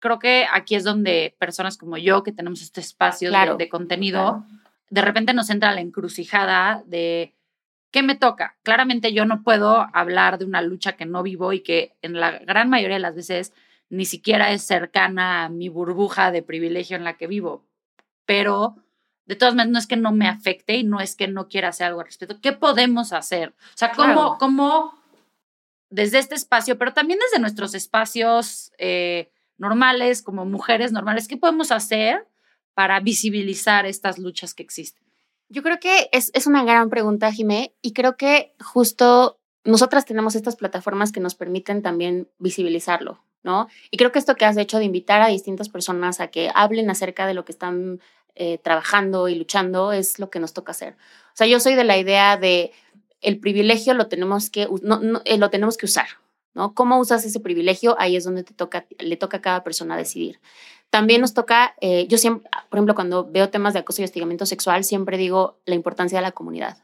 creo 0.00 0.18
que 0.18 0.46
aquí 0.50 0.74
es 0.74 0.82
donde 0.82 1.36
personas 1.38 1.76
como 1.76 1.96
yo, 1.96 2.24
que 2.24 2.32
tenemos 2.32 2.62
este 2.62 2.80
espacio 2.80 3.30
de, 3.30 3.68
contenido, 3.68 4.44
de 4.88 5.02
repente 5.02 5.34
nos 5.34 5.50
entra 5.50 5.72
la 5.72 5.82
encrucijada 5.82 6.82
de 6.86 7.34
¿qué 7.92 8.02
me 8.02 8.16
toca? 8.16 8.56
Claramente 8.62 9.12
yo 9.12 9.24
no 9.24 9.42
puedo 9.42 9.86
hablar 9.92 10.38
de 10.38 10.46
una 10.46 10.62
lucha 10.62 10.92
que 10.92 11.06
no 11.06 11.22
vivo 11.22 11.52
y 11.52 11.60
que 11.60 11.94
en 12.02 12.18
la 12.18 12.38
gran 12.38 12.68
mayoría 12.70 12.96
de 12.96 13.02
las 13.02 13.14
veces 13.14 13.52
ni 13.90 14.06
siquiera 14.06 14.52
es 14.52 14.62
cercana 14.62 15.44
a 15.44 15.48
mi 15.48 15.68
burbuja 15.68 16.30
de 16.30 16.42
privilegio 16.42 16.96
en 16.96 17.04
la 17.04 17.16
que 17.16 17.26
vivo. 17.26 17.66
Pero 18.24 18.76
de 19.26 19.36
todas 19.36 19.54
maneras, 19.54 19.72
no 19.72 19.78
es 19.78 19.86
que 19.86 19.96
no 19.96 20.10
me 20.10 20.26
afecte 20.26 20.76
y 20.76 20.82
no 20.82 21.00
es 21.00 21.14
que 21.14 21.28
no 21.28 21.48
quiera 21.48 21.68
hacer 21.68 21.86
algo 21.86 22.00
al 22.00 22.06
respecto. 22.06 22.40
¿Qué 22.40 22.52
podemos 22.52 23.12
hacer? 23.12 23.50
O 23.50 23.76
sea, 23.76 23.92
¿cómo, 23.92 24.38
cómo 24.38 24.98
desde 25.88 26.18
este 26.18 26.34
espacio, 26.34 26.78
pero 26.78 26.92
también 26.92 27.20
desde 27.20 27.40
nuestros 27.40 27.74
espacios 27.74 28.72
eh, 28.78 29.30
normales, 29.56 30.22
como 30.22 30.44
mujeres 30.46 30.90
normales, 30.90 31.28
qué 31.28 31.36
podemos 31.36 31.70
hacer 31.70 32.26
para 32.74 32.98
visibilizar 33.00 33.86
estas 33.86 34.18
luchas 34.18 34.52
que 34.52 34.64
existen? 34.64 35.04
Yo 35.48 35.62
creo 35.62 35.78
que 35.78 36.08
es, 36.10 36.30
es 36.34 36.48
una 36.48 36.64
gran 36.64 36.90
pregunta, 36.90 37.32
Jimé, 37.32 37.74
y 37.82 37.92
creo 37.92 38.16
que 38.16 38.54
justo 38.60 39.40
nosotras 39.64 40.06
tenemos 40.06 40.34
estas 40.34 40.56
plataformas 40.56 41.12
que 41.12 41.20
nos 41.20 41.34
permiten 41.34 41.82
también 41.82 42.28
visibilizarlo, 42.38 43.22
¿no? 43.42 43.68
Y 43.90 43.96
creo 43.96 44.12
que 44.12 44.18
esto 44.18 44.36
que 44.36 44.44
has 44.44 44.56
hecho 44.56 44.78
de 44.78 44.84
invitar 44.84 45.22
a 45.22 45.28
distintas 45.28 45.68
personas 45.68 46.20
a 46.20 46.28
que 46.28 46.50
hablen 46.54 46.90
acerca 46.90 47.26
de 47.26 47.34
lo 47.34 47.44
que 47.44 47.52
están 47.52 48.00
eh, 48.34 48.58
trabajando 48.58 49.28
y 49.28 49.34
luchando 49.34 49.92
es 49.92 50.18
lo 50.18 50.30
que 50.30 50.40
nos 50.40 50.52
toca 50.52 50.72
hacer. 50.72 50.94
O 51.28 51.36
sea, 51.36 51.46
yo 51.46 51.60
soy 51.60 51.74
de 51.74 51.84
la 51.84 51.98
idea 51.98 52.36
de 52.36 52.72
el 53.20 53.38
privilegio 53.38 53.94
lo 53.94 54.08
tenemos 54.08 54.50
que, 54.50 54.68
no, 54.82 55.20
eh, 55.24 55.38
lo 55.38 55.50
tenemos 55.50 55.76
que 55.76 55.86
usar, 55.86 56.06
¿no? 56.54 56.74
¿Cómo 56.74 56.98
usas 56.98 57.24
ese 57.24 57.40
privilegio? 57.40 57.96
Ahí 57.98 58.16
es 58.16 58.24
donde 58.24 58.44
le 58.98 59.16
toca 59.16 59.36
a 59.36 59.42
cada 59.42 59.62
persona 59.62 59.96
decidir. 59.96 60.40
También 60.90 61.20
nos 61.20 61.34
toca, 61.34 61.74
eh, 61.80 62.06
yo 62.08 62.18
siempre, 62.18 62.48
por 62.68 62.78
ejemplo, 62.78 62.94
cuando 62.94 63.30
veo 63.30 63.48
temas 63.50 63.74
de 63.74 63.80
acoso 63.80 64.02
y 64.02 64.04
hostigamiento 64.04 64.46
sexual, 64.46 64.84
siempre 64.84 65.18
digo 65.18 65.58
la 65.64 65.74
importancia 65.74 66.18
de 66.18 66.22
la 66.22 66.32
comunidad. 66.32 66.78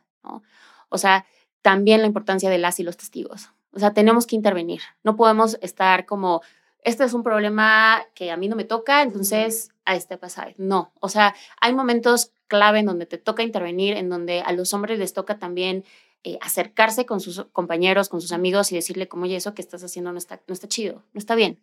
O 0.88 0.98
sea, 0.98 1.26
también 1.62 2.00
la 2.00 2.06
importancia 2.06 2.48
de 2.48 2.58
las 2.58 2.78
y 2.78 2.84
los 2.84 2.96
testigos. 2.96 3.50
O 3.76 3.78
sea, 3.78 3.92
tenemos 3.92 4.26
que 4.26 4.36
intervenir. 4.36 4.80
No 5.04 5.16
podemos 5.16 5.58
estar 5.60 6.06
como, 6.06 6.40
este 6.82 7.04
es 7.04 7.12
un 7.12 7.22
problema 7.22 8.02
que 8.14 8.30
a 8.30 8.36
mí 8.38 8.48
no 8.48 8.56
me 8.56 8.64
toca, 8.64 9.02
entonces 9.02 9.68
a 9.84 9.94
este 9.94 10.16
pasa. 10.16 10.48
No, 10.56 10.92
o 10.98 11.10
sea, 11.10 11.34
hay 11.60 11.74
momentos 11.74 12.32
clave 12.48 12.78
en 12.78 12.86
donde 12.86 13.04
te 13.04 13.18
toca 13.18 13.42
intervenir, 13.42 13.96
en 13.96 14.08
donde 14.08 14.40
a 14.40 14.52
los 14.52 14.72
hombres 14.72 14.98
les 14.98 15.12
toca 15.12 15.38
también 15.38 15.84
eh, 16.24 16.38
acercarse 16.40 17.04
con 17.04 17.20
sus 17.20 17.44
compañeros, 17.52 18.08
con 18.08 18.22
sus 18.22 18.32
amigos 18.32 18.72
y 18.72 18.76
decirle 18.76 19.08
como, 19.08 19.24
oye, 19.24 19.36
eso 19.36 19.54
que 19.54 19.62
estás 19.62 19.84
haciendo 19.84 20.10
no 20.10 20.18
está, 20.18 20.40
no 20.46 20.54
está 20.54 20.68
chido, 20.68 21.02
no 21.12 21.18
está 21.18 21.34
bien. 21.34 21.60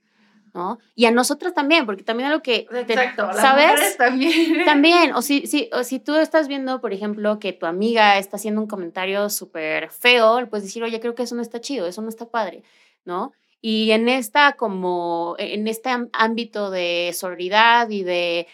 ¿No? 0.53 0.79
Y 0.95 1.05
a 1.05 1.11
nosotras 1.11 1.53
también, 1.53 1.85
porque 1.85 2.03
también 2.03 2.29
algo 2.29 2.43
que, 2.43 2.67
Exacto, 2.71 3.33
¿sabes? 3.33 3.97
también. 3.97 4.65
También, 4.65 5.13
o 5.13 5.21
si, 5.21 5.47
si, 5.47 5.69
o 5.73 5.83
si 5.83 5.99
tú 5.99 6.15
estás 6.15 6.47
viendo, 6.47 6.79
por 6.79 6.93
ejemplo, 6.93 7.39
que 7.39 7.53
tu 7.53 7.65
amiga 7.65 8.17
está 8.17 8.37
haciendo 8.37 8.61
un 8.61 8.67
comentario 8.67 9.29
súper 9.29 9.89
feo, 9.89 10.47
puedes 10.49 10.65
decir, 10.65 10.83
oye, 10.83 10.99
creo 10.99 11.15
que 11.15 11.23
eso 11.23 11.35
no 11.35 11.41
está 11.41 11.59
chido, 11.59 11.87
eso 11.87 12.01
no 12.01 12.09
está 12.09 12.27
padre, 12.27 12.63
¿no? 13.05 13.33
Y 13.61 13.91
en 13.91 14.09
esta 14.09 14.53
como, 14.53 15.35
en 15.39 15.67
este 15.67 15.89
ámbito 16.11 16.69
de 16.69 17.11
sororidad 17.13 17.89
y 17.89 18.03
de 18.03 18.47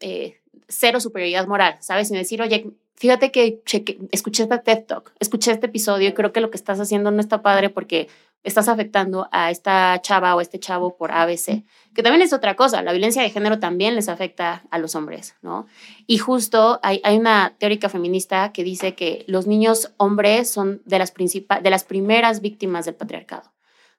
eh, 0.00 0.38
cero 0.68 1.00
superioridad 1.00 1.46
moral, 1.46 1.76
¿sabes? 1.80 2.10
Y 2.10 2.14
decir, 2.14 2.40
oye, 2.40 2.70
fíjate 2.94 3.32
que 3.32 3.60
escuché 4.12 4.44
este 4.44 4.58
TED 4.58 4.84
Talk, 4.84 5.12
escuché 5.18 5.50
este 5.50 5.66
episodio 5.66 6.08
y 6.08 6.12
creo 6.12 6.32
que 6.32 6.40
lo 6.40 6.50
que 6.50 6.56
estás 6.56 6.78
haciendo 6.80 7.10
no 7.10 7.20
está 7.20 7.42
padre 7.42 7.68
porque 7.68 8.08
estás 8.44 8.68
afectando 8.68 9.28
a 9.30 9.50
esta 9.50 10.00
chava 10.02 10.34
o 10.34 10.40
este 10.40 10.58
chavo 10.58 10.96
por 10.96 11.12
ABC, 11.12 11.64
que 11.94 12.02
también 12.02 12.22
es 12.22 12.32
otra 12.32 12.56
cosa, 12.56 12.82
la 12.82 12.92
violencia 12.92 13.22
de 13.22 13.30
género 13.30 13.58
también 13.58 13.94
les 13.94 14.08
afecta 14.08 14.64
a 14.70 14.78
los 14.78 14.94
hombres, 14.94 15.36
¿no? 15.42 15.66
Y 16.06 16.18
justo 16.18 16.80
hay, 16.82 17.00
hay 17.04 17.16
una 17.16 17.54
teórica 17.58 17.88
feminista 17.88 18.52
que 18.52 18.64
dice 18.64 18.94
que 18.94 19.24
los 19.28 19.46
niños 19.46 19.92
hombres 19.96 20.50
son 20.50 20.82
de 20.84 20.98
las, 20.98 21.12
de 21.14 21.70
las 21.70 21.84
primeras 21.84 22.40
víctimas 22.40 22.84
del 22.84 22.96
patriarcado, 22.96 23.52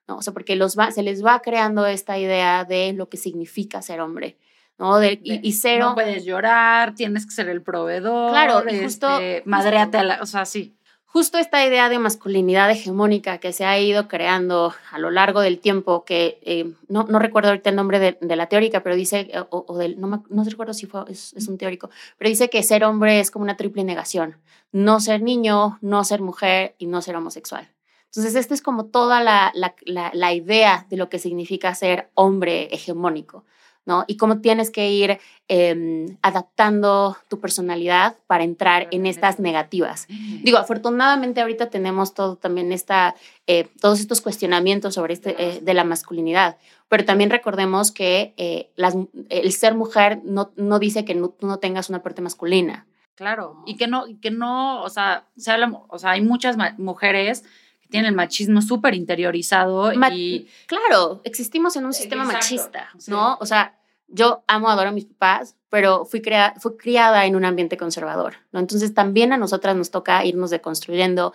¿no? 0.06 0.18
O 0.18 0.22
sea, 0.22 0.32
porque 0.32 0.56
los 0.56 0.78
va, 0.78 0.90
se 0.90 1.02
les 1.02 1.24
va 1.24 1.40
creando 1.40 1.86
esta 1.86 2.18
idea 2.18 2.64
de 2.64 2.92
lo 2.92 3.08
que 3.08 3.16
significa 3.16 3.82
ser 3.82 4.00
hombre. 4.00 4.36
¿no? 4.76 4.98
De, 4.98 5.20
y, 5.22 5.52
cero. 5.52 5.90
No 5.90 5.94
puedes 5.94 6.24
llorar, 6.24 6.96
tienes 6.96 7.26
que 7.26 7.30
ser 7.30 7.48
el 7.48 7.62
proveedor. 7.62 8.32
Claro, 8.32 8.64
y 8.68 8.82
justo. 8.82 9.08
Este, 9.20 9.48
madreate 9.48 9.98
a 9.98 10.02
la. 10.02 10.20
O 10.20 10.26
sea, 10.26 10.44
sí 10.44 10.76
justo 11.14 11.38
esta 11.38 11.64
idea 11.64 11.88
de 11.88 12.00
masculinidad 12.00 12.68
hegemónica 12.72 13.38
que 13.38 13.52
se 13.52 13.64
ha 13.64 13.78
ido 13.78 14.08
creando 14.08 14.74
a 14.90 14.98
lo 14.98 15.12
largo 15.12 15.42
del 15.42 15.60
tiempo, 15.60 16.04
que 16.04 16.40
eh, 16.42 16.72
no, 16.88 17.04
no, 17.04 17.20
recuerdo 17.20 17.50
ahorita 17.50 17.70
el 17.70 17.76
nombre 17.76 18.00
de, 18.00 18.36
la 18.36 18.48
teórica, 18.48 18.82
pero 18.82 18.96
dice, 18.96 19.30
o, 19.50 19.78
del, 19.78 20.00
no, 20.00 20.24
no 20.28 20.42
recuerdo 20.42 20.74
si 20.74 20.86
fue, 20.86 21.04
es, 21.08 21.32
un 21.48 21.56
teórico, 21.56 21.88
pero 22.18 22.28
dice 22.28 22.50
que 22.50 22.64
ser 22.64 22.82
hombre 22.82 23.20
es 23.20 23.30
como 23.30 23.44
una 23.44 23.56
triple 23.56 23.84
negación, 23.84 24.38
no 24.72 24.98
ser 24.98 25.22
niño, 25.22 25.78
no 25.82 26.02
ser 26.02 26.20
mujer 26.20 26.74
y 26.78 26.86
no 26.86 27.00
ser 27.00 27.14
homosexual. 27.14 27.70
Entonces, 28.06 28.34
esta 28.34 28.52
es 28.52 28.60
como 28.60 28.86
toda 28.86 29.22
la, 29.22 29.52
la, 29.54 30.10
la 30.12 30.32
idea 30.32 30.88
de 30.90 30.96
lo 30.96 31.08
que 31.10 31.20
significa 31.20 31.76
ser 31.76 32.10
hombre 32.14 32.64
hegemónico. 32.72 33.44
¿No? 33.86 34.04
Y 34.06 34.16
cómo 34.16 34.40
tienes 34.40 34.70
que 34.70 34.90
ir 34.90 35.18
em, 35.48 36.16
adaptando 36.22 37.16
tu 37.28 37.40
personalidad 37.40 38.16
para 38.26 38.44
entrar 38.44 38.88
en 38.90 39.06
estas 39.06 39.38
negativas. 39.38 40.06
Digo, 40.42 40.58
afortunadamente 40.58 41.40
ahorita 41.40 41.70
tenemos 41.70 42.14
todo 42.14 42.36
también 42.36 42.72
esta, 42.72 43.14
eh, 43.46 43.68
todos 43.80 44.00
estos 44.00 44.20
cuestionamientos 44.20 44.94
sobre 44.94 45.14
este, 45.14 45.34
eh, 45.38 45.60
de 45.60 45.74
la 45.74 45.84
masculinidad, 45.84 46.56
pero 46.88 47.04
también 47.04 47.30
recordemos 47.30 47.92
que 47.92 48.34
eh, 48.36 48.70
las, 48.76 48.96
el 49.28 49.52
ser 49.52 49.74
mujer 49.74 50.20
no, 50.24 50.52
no 50.56 50.78
dice 50.78 51.04
que 51.04 51.14
no, 51.14 51.28
tú 51.28 51.46
no 51.46 51.58
tengas 51.58 51.88
una 51.88 52.02
parte 52.02 52.22
masculina. 52.22 52.86
Claro, 53.14 53.62
y 53.64 53.76
que 53.76 53.86
no, 53.86 54.06
que 54.20 54.32
no, 54.32 54.82
o 54.82 54.88
sea, 54.88 55.28
se 55.36 55.52
habla, 55.52 55.70
o 55.88 55.98
sea, 55.98 56.12
hay 56.12 56.20
muchas 56.20 56.56
mujeres 56.78 57.44
tienen 57.90 58.08
el 58.08 58.14
machismo 58.14 58.62
súper 58.62 58.94
interiorizado 58.94 59.92
y... 59.92 60.48
Claro, 60.66 61.20
existimos 61.24 61.76
en 61.76 61.86
un 61.86 61.92
sistema 61.92 62.24
machista, 62.24 62.90
¿no? 63.06 63.36
O 63.40 63.46
sea, 63.46 63.78
yo 64.08 64.44
amo, 64.46 64.68
adoro 64.68 64.90
a 64.90 64.92
mis 64.92 65.06
papás, 65.06 65.56
pero 65.70 66.04
fui, 66.04 66.22
crea 66.22 66.54
fui 66.60 66.76
criada 66.76 67.26
en 67.26 67.36
un 67.36 67.44
ambiente 67.44 67.76
conservador, 67.76 68.34
¿no? 68.52 68.60
Entonces 68.60 68.94
también 68.94 69.32
a 69.32 69.36
nosotras 69.36 69.76
nos 69.76 69.90
toca 69.90 70.24
irnos 70.24 70.50
deconstruyendo. 70.50 71.32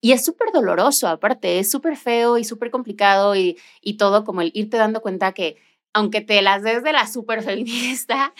Y 0.00 0.12
es 0.12 0.24
súper 0.24 0.50
doloroso, 0.52 1.08
aparte, 1.08 1.58
es 1.58 1.70
súper 1.70 1.96
feo 1.96 2.38
y 2.38 2.44
súper 2.44 2.70
complicado 2.70 3.36
y, 3.36 3.58
y 3.82 3.94
todo 3.94 4.24
como 4.24 4.40
el 4.40 4.50
irte 4.54 4.76
dando 4.76 5.02
cuenta 5.02 5.32
que 5.32 5.56
aunque 5.92 6.20
te 6.20 6.40
las 6.42 6.62
des 6.62 6.82
de 6.82 6.92
la 6.92 7.06
súper 7.06 7.42
feminista, 7.42 8.32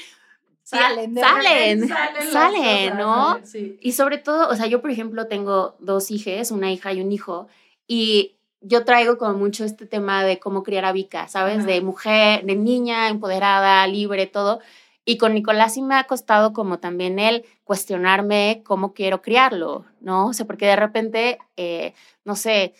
salen, 0.71 1.15
salen, 1.17 1.89
salen, 1.89 2.33
salen, 2.33 2.97
¿no? 2.97 3.41
Y 3.81 3.93
sobre 3.93 4.19
todo, 4.19 4.49
o 4.49 4.55
sea, 4.55 4.67
yo 4.67 4.81
por 4.81 4.91
ejemplo 4.91 5.27
tengo 5.27 5.75
dos 5.81 6.11
hijas, 6.11 6.51
una 6.51 6.73
hija 6.73 6.93
y 6.93 7.01
un 7.01 7.11
hijo, 7.13 7.49
y 7.87 8.37
yo 8.61 8.85
traigo 8.85 9.19
como 9.19 9.35
mucho 9.39 9.65
este 9.65 9.87
tema 9.87 10.25
de 10.25 10.39
cómo 10.39 10.63
criar 10.63 10.85
a 10.85 10.93
Vika, 10.93 11.29
¿sabes? 11.29 11.65
De 11.67 11.81
mujer, 11.81 12.45
de 12.45 12.55
niña 12.57 13.09
empoderada, 13.09 13.87
libre, 13.87 14.27
todo. 14.27 14.61
Y 15.05 15.17
con 15.17 15.35
Nicolás 15.35 15.75
sí 15.75 15.83
me 15.83 15.95
ha 15.95 16.05
costado 16.05 16.53
como 16.53 16.79
también 16.79 17.19
él 17.19 17.45
cuestionarme 17.65 18.63
cómo 18.65 18.93
quiero 18.93 19.23
criarlo, 19.23 19.87
¿no? 20.01 20.27
O 20.27 20.33
sea, 20.35 20.47
porque 20.47 20.67
de 20.67 20.77
repente, 20.77 21.39
eh, 21.57 21.95
no 22.25 22.37
sé, 22.37 22.75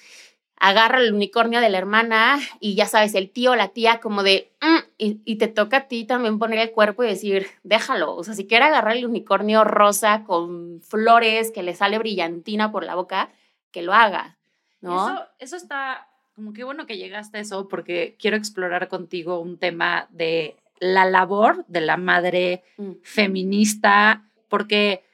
agarra 0.61 1.01
el 1.01 1.13
unicornio 1.13 1.61
de 1.61 1.71
la 1.71 1.79
hermana 1.79 2.39
y 2.61 2.75
ya 2.75 2.87
sabes, 2.87 3.15
el 3.15 3.31
tío 3.31 3.53
o 3.53 3.57
la 3.57 3.69
tía 3.69 3.99
como 3.99 4.23
de, 4.23 4.53
mm", 4.61 4.79
y, 4.99 5.21
y, 5.25 5.37
te 5.37 5.49
toca 5.49 5.79
a 5.79 5.89
ti 5.89 6.05
también 6.05 6.39
poner 6.39 6.59
el 6.59 6.71
cuerpo 6.71 7.03
y 7.03 7.09
decir, 7.09 7.47
déjalo, 7.65 8.15
o 8.15 8.23
sea, 8.23 8.35
si 8.35 8.47
quiere 8.47 8.67
agarrar 8.67 8.97
el 8.97 9.07
unicornio 9.07 9.65
rosa 9.65 10.23
con 10.25 10.81
flores 10.83 11.51
que 11.51 11.63
le 11.63 11.75
sale 11.75 11.99
brillantina 11.99 12.71
por 12.71 12.85
la 12.85 12.95
boca, 12.95 13.31
que 13.73 13.83
lo 13.83 13.95
haga, 13.95 14.37
¿no? 14.81 15.09
Eso, 15.09 15.27
eso 15.39 15.57
está, 15.57 16.09
como 16.35 16.53
que 16.53 16.63
bueno 16.63 16.87
que 16.87 16.99
llegaste 16.99 17.39
a 17.39 17.41
eso 17.41 17.67
porque 17.67 18.17
quiero 18.19 18.37
explorar 18.37 18.89
contigo 18.89 19.41
un 19.41 19.59
tema 19.59 20.09
de 20.11 20.57
la 20.79 21.05
labor 21.05 21.65
de 21.69 21.81
la 21.81 21.97
madre 21.97 22.65
mm. 22.77 22.93
feminista, 23.03 24.29
porque 24.49 25.05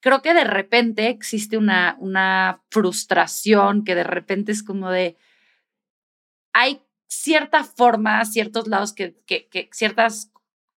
creo 0.00 0.22
que 0.22 0.34
de 0.34 0.44
repente 0.44 1.08
existe 1.08 1.56
una, 1.56 1.96
una 1.98 2.62
frustración 2.70 3.84
que 3.84 3.94
de 3.94 4.04
repente 4.04 4.52
es 4.52 4.62
como 4.62 4.90
de, 4.90 5.16
hay 6.52 6.82
cierta 7.06 7.64
forma, 7.64 8.24
ciertos 8.24 8.68
lados 8.68 8.92
que, 8.92 9.16
que, 9.26 9.68
ciertas 9.72 10.30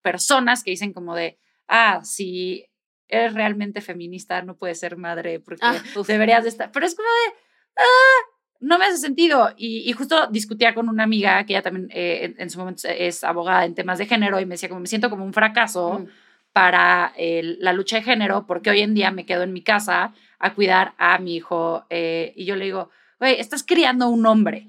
personas 0.03 0.63
que 0.63 0.71
dicen 0.71 0.93
como 0.93 1.15
de, 1.15 1.39
ah, 1.69 2.01
si 2.05 2.67
eres 3.09 3.35
realmente 3.35 3.81
feminista, 3.81 4.43
no 4.43 4.57
puedes 4.57 4.79
ser 4.79 4.97
madre 4.97 5.41
porque 5.41 5.65
ah, 5.65 5.83
deberías 6.07 6.45
de 6.45 6.51
estar, 6.51 6.71
pero 6.73 6.87
es 6.87 6.95
como 6.95 7.09
de, 7.09 7.39
ah, 7.77 8.31
no 8.61 8.79
me 8.79 8.85
hace 8.85 8.99
sentido. 8.99 9.53
Y, 9.57 9.91
justo 9.93 10.27
discutía 10.29 10.75
con 10.75 10.89
una 10.89 11.03
amiga 11.03 11.45
que 11.45 11.55
ella 11.55 11.63
también 11.63 11.89
eh, 11.93 12.35
en, 12.39 12.51
su 12.51 12.59
momento 12.59 12.87
es 12.89 13.25
abogada 13.25 13.65
en 13.65 13.75
temas 13.75 13.99
de 13.99 14.07
género 14.07 14.39
y 14.39 14.47
me 14.47 14.55
decía 14.55 14.69
como 14.69 14.83
me 14.83 14.87
siento 14.87 15.11
como 15.11 15.25
un 15.25 15.33
fracaso 15.33 16.01
mm. 16.01 16.07
Para 16.53 17.13
la 17.17 17.73
lucha 17.73 17.97
de 17.97 18.03
género 18.03 18.47
porque 18.47 18.71
hoy 18.71 18.81
en 18.81 18.95
día 18.95 19.11
me 19.11 19.27
quedo 19.27 19.43
en 19.43 19.53
mi 19.53 19.63
casa 19.63 20.15
a 20.39 20.55
cuidar 20.55 20.95
a 20.99 21.19
mi 21.19 21.37
hijo 21.37 21.85
eh, 21.91 22.33
y 22.37 22.45
yo 22.45 22.57
le 22.57 22.65
digo, 22.65 22.91
güey, 23.19 23.39
estás 23.39 23.63
criando 23.63 24.09
un 24.09 24.27
hombre. 24.27 24.69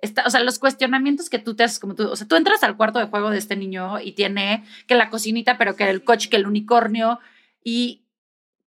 Está, 0.00 0.24
o 0.26 0.30
sea, 0.30 0.40
los 0.40 0.60
cuestionamientos 0.60 1.28
que 1.28 1.40
tú 1.40 1.56
te 1.56 1.64
haces 1.64 1.80
como 1.80 1.96
tú, 1.96 2.08
o 2.08 2.14
sea, 2.16 2.28
tú 2.28 2.36
entras 2.36 2.62
al 2.62 2.76
cuarto 2.76 3.00
de 3.00 3.06
juego 3.06 3.30
de 3.30 3.38
este 3.38 3.56
niño 3.56 4.00
y 4.00 4.12
tiene 4.12 4.64
que 4.86 4.94
la 4.94 5.10
cocinita, 5.10 5.58
pero 5.58 5.74
que 5.74 5.90
el 5.90 6.04
coche, 6.04 6.30
que 6.30 6.36
el 6.36 6.46
unicornio. 6.46 7.18
¿Y 7.64 8.04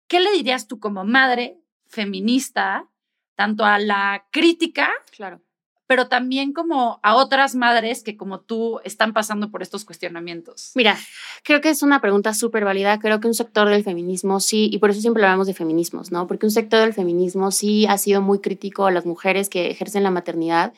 qué 0.06 0.20
le 0.20 0.32
dirías 0.32 0.68
tú 0.68 0.80
como 0.80 1.04
madre 1.04 1.58
feminista, 1.86 2.88
tanto 3.34 3.64
a 3.66 3.78
la 3.78 4.24
crítica, 4.30 4.90
Claro. 5.14 5.42
Pero 5.88 6.08
también 6.08 6.52
como 6.52 7.00
a 7.02 7.16
otras 7.16 7.54
madres 7.56 8.04
que 8.04 8.16
como 8.16 8.40
tú 8.40 8.78
están 8.84 9.12
pasando 9.14 9.50
por 9.50 9.62
estos 9.62 9.84
cuestionamientos? 9.86 10.70
Mira, 10.74 10.96
creo 11.42 11.60
que 11.62 11.70
es 11.70 11.82
una 11.82 12.00
pregunta 12.00 12.34
súper 12.34 12.64
válida. 12.64 12.98
Creo 13.00 13.20
que 13.20 13.26
un 13.26 13.34
sector 13.34 13.68
del 13.68 13.82
feminismo 13.82 14.38
sí, 14.38 14.68
y 14.70 14.78
por 14.78 14.90
eso 14.90 15.00
siempre 15.00 15.24
hablamos 15.24 15.46
de 15.46 15.54
feminismos, 15.54 16.12
¿no? 16.12 16.26
Porque 16.26 16.46
un 16.46 16.52
sector 16.52 16.80
del 16.80 16.92
feminismo 16.94 17.50
sí 17.50 17.86
ha 17.86 17.98
sido 17.98 18.20
muy 18.22 18.40
crítico 18.40 18.86
a 18.86 18.90
las 18.92 19.06
mujeres 19.06 19.48
que 19.48 19.70
ejercen 19.70 20.02
la 20.04 20.10
maternidad. 20.12 20.74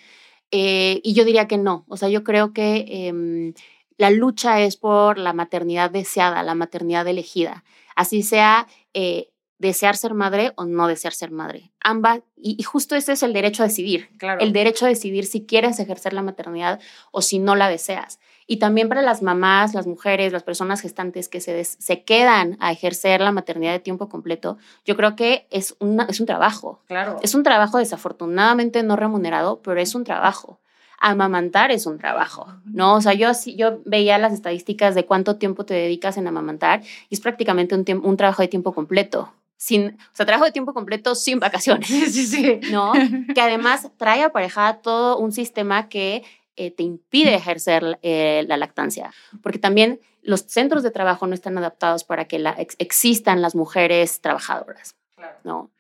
eh, 0.53 1.01
y 1.05 1.15
yo 1.15 1.25
diría 1.25 1.47
que 1.49 1.59
no. 1.59 1.85
O 1.89 1.97
sea, 1.97 2.09
yo 2.09 2.25
creo 2.25 2.53
que 2.53 2.87
em, 3.09 3.55
la 3.99 4.11
lucha 4.11 4.61
es 4.63 4.77
por 4.77 5.19
la 5.19 5.33
maternidad 5.33 5.91
deseada, 5.91 6.43
la 6.43 6.55
maternidad 6.55 7.07
elegida. 7.09 7.65
Así 7.97 8.23
sea 8.23 8.67
eh, 8.95 9.30
desear 9.61 9.97
ser 9.97 10.15
madre 10.15 10.53
o 10.57 10.65
no 10.65 10.89
desear 10.89 11.13
ser 11.13 11.31
madre. 11.31 11.71
Ambas, 11.81 12.21
y, 12.37 12.57
y 12.59 12.63
justo 12.65 12.97
ese 12.97 13.13
es 13.13 13.23
el 13.23 13.33
derecho 13.33 13.63
a 13.63 13.67
decidir. 13.69 14.09
Claro. 14.19 14.41
el 14.41 14.53
derecho 14.53 14.87
a 14.87 14.89
decidir 14.89 15.25
si 15.27 15.47
quieres 15.47 15.79
ejercer 15.79 16.13
la 16.15 16.23
maternidad 16.23 16.81
o 17.13 17.23
si 17.23 17.39
no 17.39 17.55
la 17.55 17.69
deseas. 17.69 18.19
Y 18.47 18.57
también 18.57 18.89
para 18.89 19.03
las 19.03 19.23
mamás, 19.23 19.75
las 19.75 19.87
mujeres, 19.87 20.33
las 20.33 20.43
personas 20.43 20.81
gestantes 20.81 21.29
que 21.29 21.41
se, 21.41 21.53
des- 21.53 21.77
se 21.79 22.03
quedan 22.03 22.57
a 22.59 22.73
ejercer 22.73 23.21
la 23.21 23.31
maternidad 23.31 23.71
de 23.73 23.79
tiempo 23.79 24.09
completo, 24.09 24.59
yo 24.85 24.97
creo 24.97 25.15
que 25.15 25.47
es, 25.53 25.77
una, 25.79 26.05
es 26.09 26.19
un 26.19 26.27
trabajo. 26.27 26.81
claro. 26.89 27.19
Es 27.23 27.37
un 27.37 27.45
trabajo 27.45 27.79
desafortunadamente 27.79 28.83
no 28.83 28.97
remunerado, 28.97 29.61
pero 29.63 29.81
es 29.81 29.95
un 29.95 30.03
trabajo. 30.05 30.59
Amamantar 31.03 31.71
es 31.71 31.87
un 31.87 31.97
trabajo, 31.99 32.47
¿no? 32.67 32.95
O 32.97 33.01
sea, 33.01 33.15
yo, 33.15 33.31
yo 33.57 33.81
veía 33.87 34.19
las 34.19 34.35
estadísticas 34.35 34.95
de 34.95 35.07
cuánto 35.07 35.37
tiempo 35.37 35.65
te 35.65 35.73
dedicas 35.73 36.19
en 36.19 36.27
amamantar 36.27 36.83
y 37.09 37.15
es 37.15 37.21
prácticamente 37.21 37.75
un, 37.75 37.85
un 38.05 38.17
trabajo 38.19 38.43
de 38.43 38.49
tiempo 38.49 38.75
completo. 38.75 39.33
Sin, 39.63 39.89
o 40.01 40.15
sea, 40.17 40.25
trabajo 40.25 40.47
de 40.47 40.53
tiempo 40.53 40.73
completo 40.73 41.15
sin 41.15 41.39
vacaciones. 41.39 41.87
Sí, 41.87 42.07
sí, 42.07 42.27
sí. 42.27 42.61
¿no? 42.73 42.93
que 43.35 43.41
además 43.43 43.91
trae 43.99 44.23
aparejada 44.23 44.81
todo 44.81 45.19
un 45.19 45.33
sistema 45.33 45.91
que 45.91 46.25
eh, 46.57 46.71
te 46.71 46.83
impide 46.83 47.35
ejercer 47.35 47.99
eh, 48.01 48.47
la 48.49 48.57
lactancia, 48.57 49.13
porque 49.43 49.59
también 49.59 50.01
los 50.23 50.41
centros 50.49 50.83
de 50.83 50.91
trabajo 50.91 51.27
no 51.27 51.35
están 51.35 51.59
adaptados 51.59 52.05
para 52.05 52.25
que 52.27 52.39
la, 52.39 52.53
ex- 52.59 52.77
existan 52.79 53.43
las 53.43 53.55
mujeres 53.55 54.23
trabajadoras, 54.23 54.97
Claro. 55.15 55.37
¿no? 55.45 55.71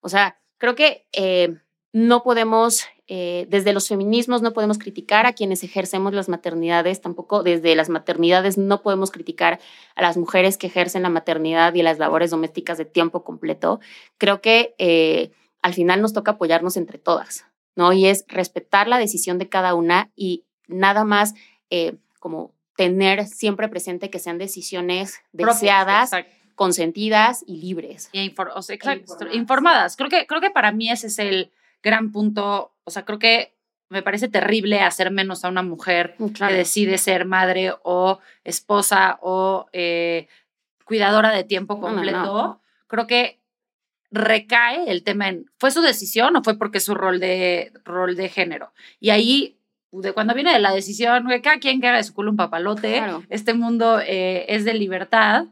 O 0.00 0.08
sea, 0.08 0.40
creo 0.58 0.74
que 0.74 1.06
eh, 1.12 1.58
no 1.92 2.24
podemos, 2.24 2.86
eh, 3.08 3.46
desde 3.48 3.72
los 3.72 3.88
feminismos 3.88 4.42
no 4.42 4.52
podemos 4.52 4.78
criticar 4.78 5.24
a 5.26 5.32
quienes 5.32 5.64
ejercemos 5.64 6.12
las 6.12 6.28
maternidades, 6.28 7.00
tampoco 7.00 7.42
desde 7.42 7.74
las 7.74 7.88
maternidades 7.88 8.58
no 8.58 8.82
podemos 8.82 9.10
criticar 9.10 9.58
a 9.96 10.02
las 10.02 10.16
mujeres 10.16 10.58
que 10.58 10.66
ejercen 10.66 11.02
la 11.02 11.08
maternidad 11.08 11.74
y 11.74 11.82
las 11.82 11.98
labores 11.98 12.30
domésticas 12.30 12.76
de 12.76 12.84
tiempo 12.84 13.24
completo. 13.24 13.80
Creo 14.18 14.40
que 14.42 14.74
eh, 14.78 15.30
al 15.62 15.72
final 15.74 16.02
nos 16.02 16.12
toca 16.12 16.32
apoyarnos 16.32 16.76
entre 16.76 16.98
todas, 16.98 17.46
¿no? 17.74 17.92
Y 17.92 18.06
es 18.06 18.24
respetar 18.28 18.88
la 18.88 18.98
decisión 18.98 19.38
de 19.38 19.48
cada 19.48 19.74
una 19.74 20.10
y 20.14 20.44
nada 20.66 21.04
más 21.04 21.34
eh, 21.70 21.96
como 22.20 22.52
tener 22.76 23.26
siempre 23.26 23.68
presente 23.68 24.10
que 24.10 24.18
sean 24.18 24.38
decisiones 24.38 25.20
deseadas, 25.32 26.12
exacto. 26.12 26.32
consentidas 26.54 27.42
y 27.46 27.56
libres. 27.56 28.10
Y 28.12 28.30
infor- 28.30 28.52
o 28.54 28.62
sea, 28.62 28.76
exacto, 28.76 29.00
informadas. 29.02 29.34
informadas. 29.34 29.96
Creo 29.96 30.10
que, 30.10 30.26
creo 30.26 30.40
que 30.40 30.50
para 30.50 30.72
mí 30.72 30.90
ese 30.90 31.08
es 31.08 31.18
el 31.18 31.50
gran 31.82 32.12
punto. 32.12 32.72
O 32.84 32.90
sea, 32.90 33.04
creo 33.04 33.18
que 33.18 33.54
me 33.90 34.02
parece 34.02 34.28
terrible 34.28 34.80
hacer 34.80 35.10
menos 35.10 35.44
a 35.44 35.48
una 35.48 35.62
mujer 35.62 36.14
Claro. 36.34 36.52
que 36.52 36.58
decide 36.58 36.98
ser 36.98 37.24
madre 37.24 37.72
o 37.84 38.18
esposa 38.44 39.18
o 39.22 39.66
eh, 39.72 40.28
cuidadora 40.84 41.30
de 41.30 41.44
tiempo 41.44 41.74
No, 41.74 41.80
no, 41.88 41.94
completo. 41.94 42.18
no. 42.22 42.62
Creo 42.86 43.06
que 43.06 43.40
recae 44.10 44.90
el 44.90 45.02
tema 45.04 45.28
en, 45.28 45.50
¿fue 45.58 45.70
su 45.70 45.82
decisión 45.82 46.34
o 46.36 46.42
fue 46.42 46.58
porque 46.58 46.78
es 46.78 46.84
su 46.84 46.94
rol 46.94 47.20
de, 47.20 47.72
rol 47.84 48.16
de 48.16 48.28
género? 48.28 48.72
Y 49.00 49.10
ahí, 49.10 49.58
de 49.92 50.12
cuando 50.12 50.34
viene 50.34 50.52
de 50.52 50.58
la 50.60 50.72
decisión, 50.72 51.24
güey, 51.24 51.42
cada 51.42 51.58
quien 51.58 51.80
que 51.80 51.88
haga 51.88 51.98
de 51.98 52.04
su 52.04 52.14
culo 52.14 52.30
un 52.30 52.36
papalote, 52.36 52.98
Claro. 52.98 53.22
este 53.30 53.54
mundo 53.54 54.00
eh, 54.00 54.46
es 54.48 54.64
de 54.64 54.74
libertad. 54.74 55.46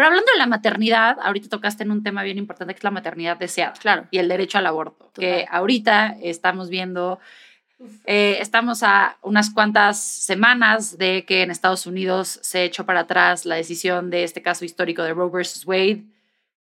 Pero 0.00 0.08
hablando 0.08 0.32
de 0.32 0.38
la 0.38 0.46
maternidad, 0.46 1.18
ahorita 1.22 1.50
tocaste 1.50 1.82
en 1.82 1.90
un 1.90 2.02
tema 2.02 2.22
bien 2.22 2.38
importante 2.38 2.72
que 2.72 2.78
es 2.78 2.84
la 2.84 2.90
maternidad 2.90 3.36
deseada 3.36 3.74
Claro. 3.74 4.06
y 4.10 4.16
el 4.16 4.28
derecho 4.28 4.56
al 4.56 4.64
aborto, 4.64 5.10
que 5.12 5.40
Total. 5.42 5.48
ahorita 5.50 6.16
estamos 6.22 6.70
viendo, 6.70 7.18
eh, 8.06 8.38
estamos 8.40 8.82
a 8.82 9.18
unas 9.20 9.50
cuantas 9.50 10.02
semanas 10.02 10.96
de 10.96 11.26
que 11.26 11.42
en 11.42 11.50
Estados 11.50 11.84
Unidos 11.84 12.38
se 12.40 12.64
echó 12.64 12.86
para 12.86 13.00
atrás 13.00 13.44
la 13.44 13.56
decisión 13.56 14.08
de 14.08 14.24
este 14.24 14.40
caso 14.40 14.64
histórico 14.64 15.02
de 15.02 15.12
Roe 15.12 15.28
versus 15.30 15.66
Wade. 15.66 16.02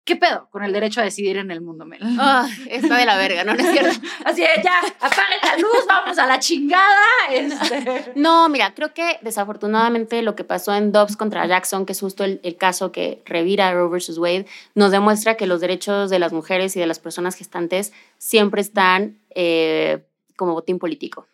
¿Qué 0.06 0.16
pedo 0.16 0.48
con 0.52 0.64
el 0.64 0.72
derecho 0.72 1.02
a 1.02 1.04
decidir 1.04 1.38
en 1.38 1.50
el 1.50 1.62
mundo, 1.62 1.84
Mel? 1.84 2.00
Ah, 2.20 2.48
está 2.70 2.98
de 2.98 3.06
la 3.08 3.18
verga, 3.18 3.44
¿no? 3.44 3.56
¿No 3.56 3.64
es 3.64 3.72
cierto? 3.72 4.00
Así 4.24 4.42
de, 4.42 4.50
ya, 4.64 4.80
apaguen 5.00 5.40
la 5.42 5.58
luz, 5.58 5.84
vamos 5.88 6.20
a 6.20 6.28
la 6.28 6.38
chingada. 6.38 7.02
Este. 7.32 8.12
No, 8.16 8.48
mira, 8.48 8.76
creo 8.76 8.94
que 8.94 9.18
desafortunadamente 9.24 10.22
lo 10.22 10.36
que 10.36 10.44
pasó 10.44 10.76
en 10.76 10.92
Dobbs 10.92 11.18
contra 11.18 11.48
Jackson, 11.48 11.88
que 11.88 11.94
es 11.94 12.00
justo 12.00 12.24
el, 12.24 12.40
el 12.44 12.56
caso 12.56 12.92
que 12.92 13.24
revira 13.26 13.74
Roe 13.74 13.90
versus 13.90 14.20
Wade, 14.20 14.46
nos 14.76 14.92
demuestra 14.92 15.38
que 15.38 15.48
los 15.48 15.60
derechos 15.60 16.12
de 16.12 16.20
las 16.20 16.32
mujeres 16.32 16.76
y 16.76 16.80
de 16.80 16.86
las 16.86 17.00
personas 17.00 17.36
gestantes 17.36 17.92
siempre 18.20 18.62
están 18.62 19.18
eh, 19.34 20.06
como 20.36 20.54
botín 20.54 20.78
político, 20.78 21.28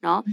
¿no? 0.00 0.24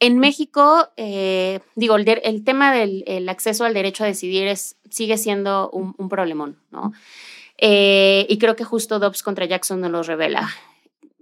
En 0.00 0.18
México, 0.18 0.88
eh, 0.96 1.60
digo, 1.76 1.96
el, 1.96 2.04
de- 2.04 2.20
el 2.24 2.44
tema 2.44 2.74
del 2.74 3.04
el 3.06 3.28
acceso 3.28 3.64
al 3.64 3.74
derecho 3.74 4.04
a 4.04 4.06
decidir 4.08 4.46
es, 4.48 4.76
sigue 4.90 5.16
siendo 5.16 5.70
un, 5.70 5.94
un 5.98 6.08
problemón, 6.08 6.58
¿no? 6.70 6.92
Eh, 7.58 8.26
y 8.28 8.38
creo 8.38 8.56
que 8.56 8.64
justo 8.64 8.98
Dobbs 8.98 9.22
contra 9.22 9.46
Jackson 9.46 9.80
nos 9.80 9.90
lo 9.90 10.02
revela. 10.02 10.48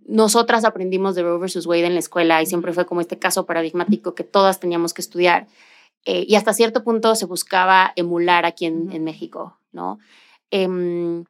Nosotras 0.06 0.64
aprendimos 0.64 1.14
de 1.14 1.22
Roe 1.22 1.38
versus 1.38 1.66
Wade 1.66 1.86
en 1.86 1.94
la 1.94 2.00
escuela 2.00 2.42
y 2.42 2.46
siempre 2.46 2.72
fue 2.72 2.86
como 2.86 3.00
este 3.00 3.18
caso 3.18 3.46
paradigmático 3.46 4.14
que 4.14 4.24
todas 4.24 4.58
teníamos 4.58 4.94
que 4.94 5.02
estudiar. 5.02 5.46
Eh, 6.04 6.24
y 6.26 6.34
hasta 6.34 6.52
cierto 6.54 6.82
punto 6.82 7.14
se 7.14 7.26
buscaba 7.26 7.92
emular 7.94 8.44
aquí 8.46 8.64
en, 8.66 8.90
en 8.92 9.04
México, 9.04 9.58
¿no? 9.70 9.98
Em, 10.50 11.24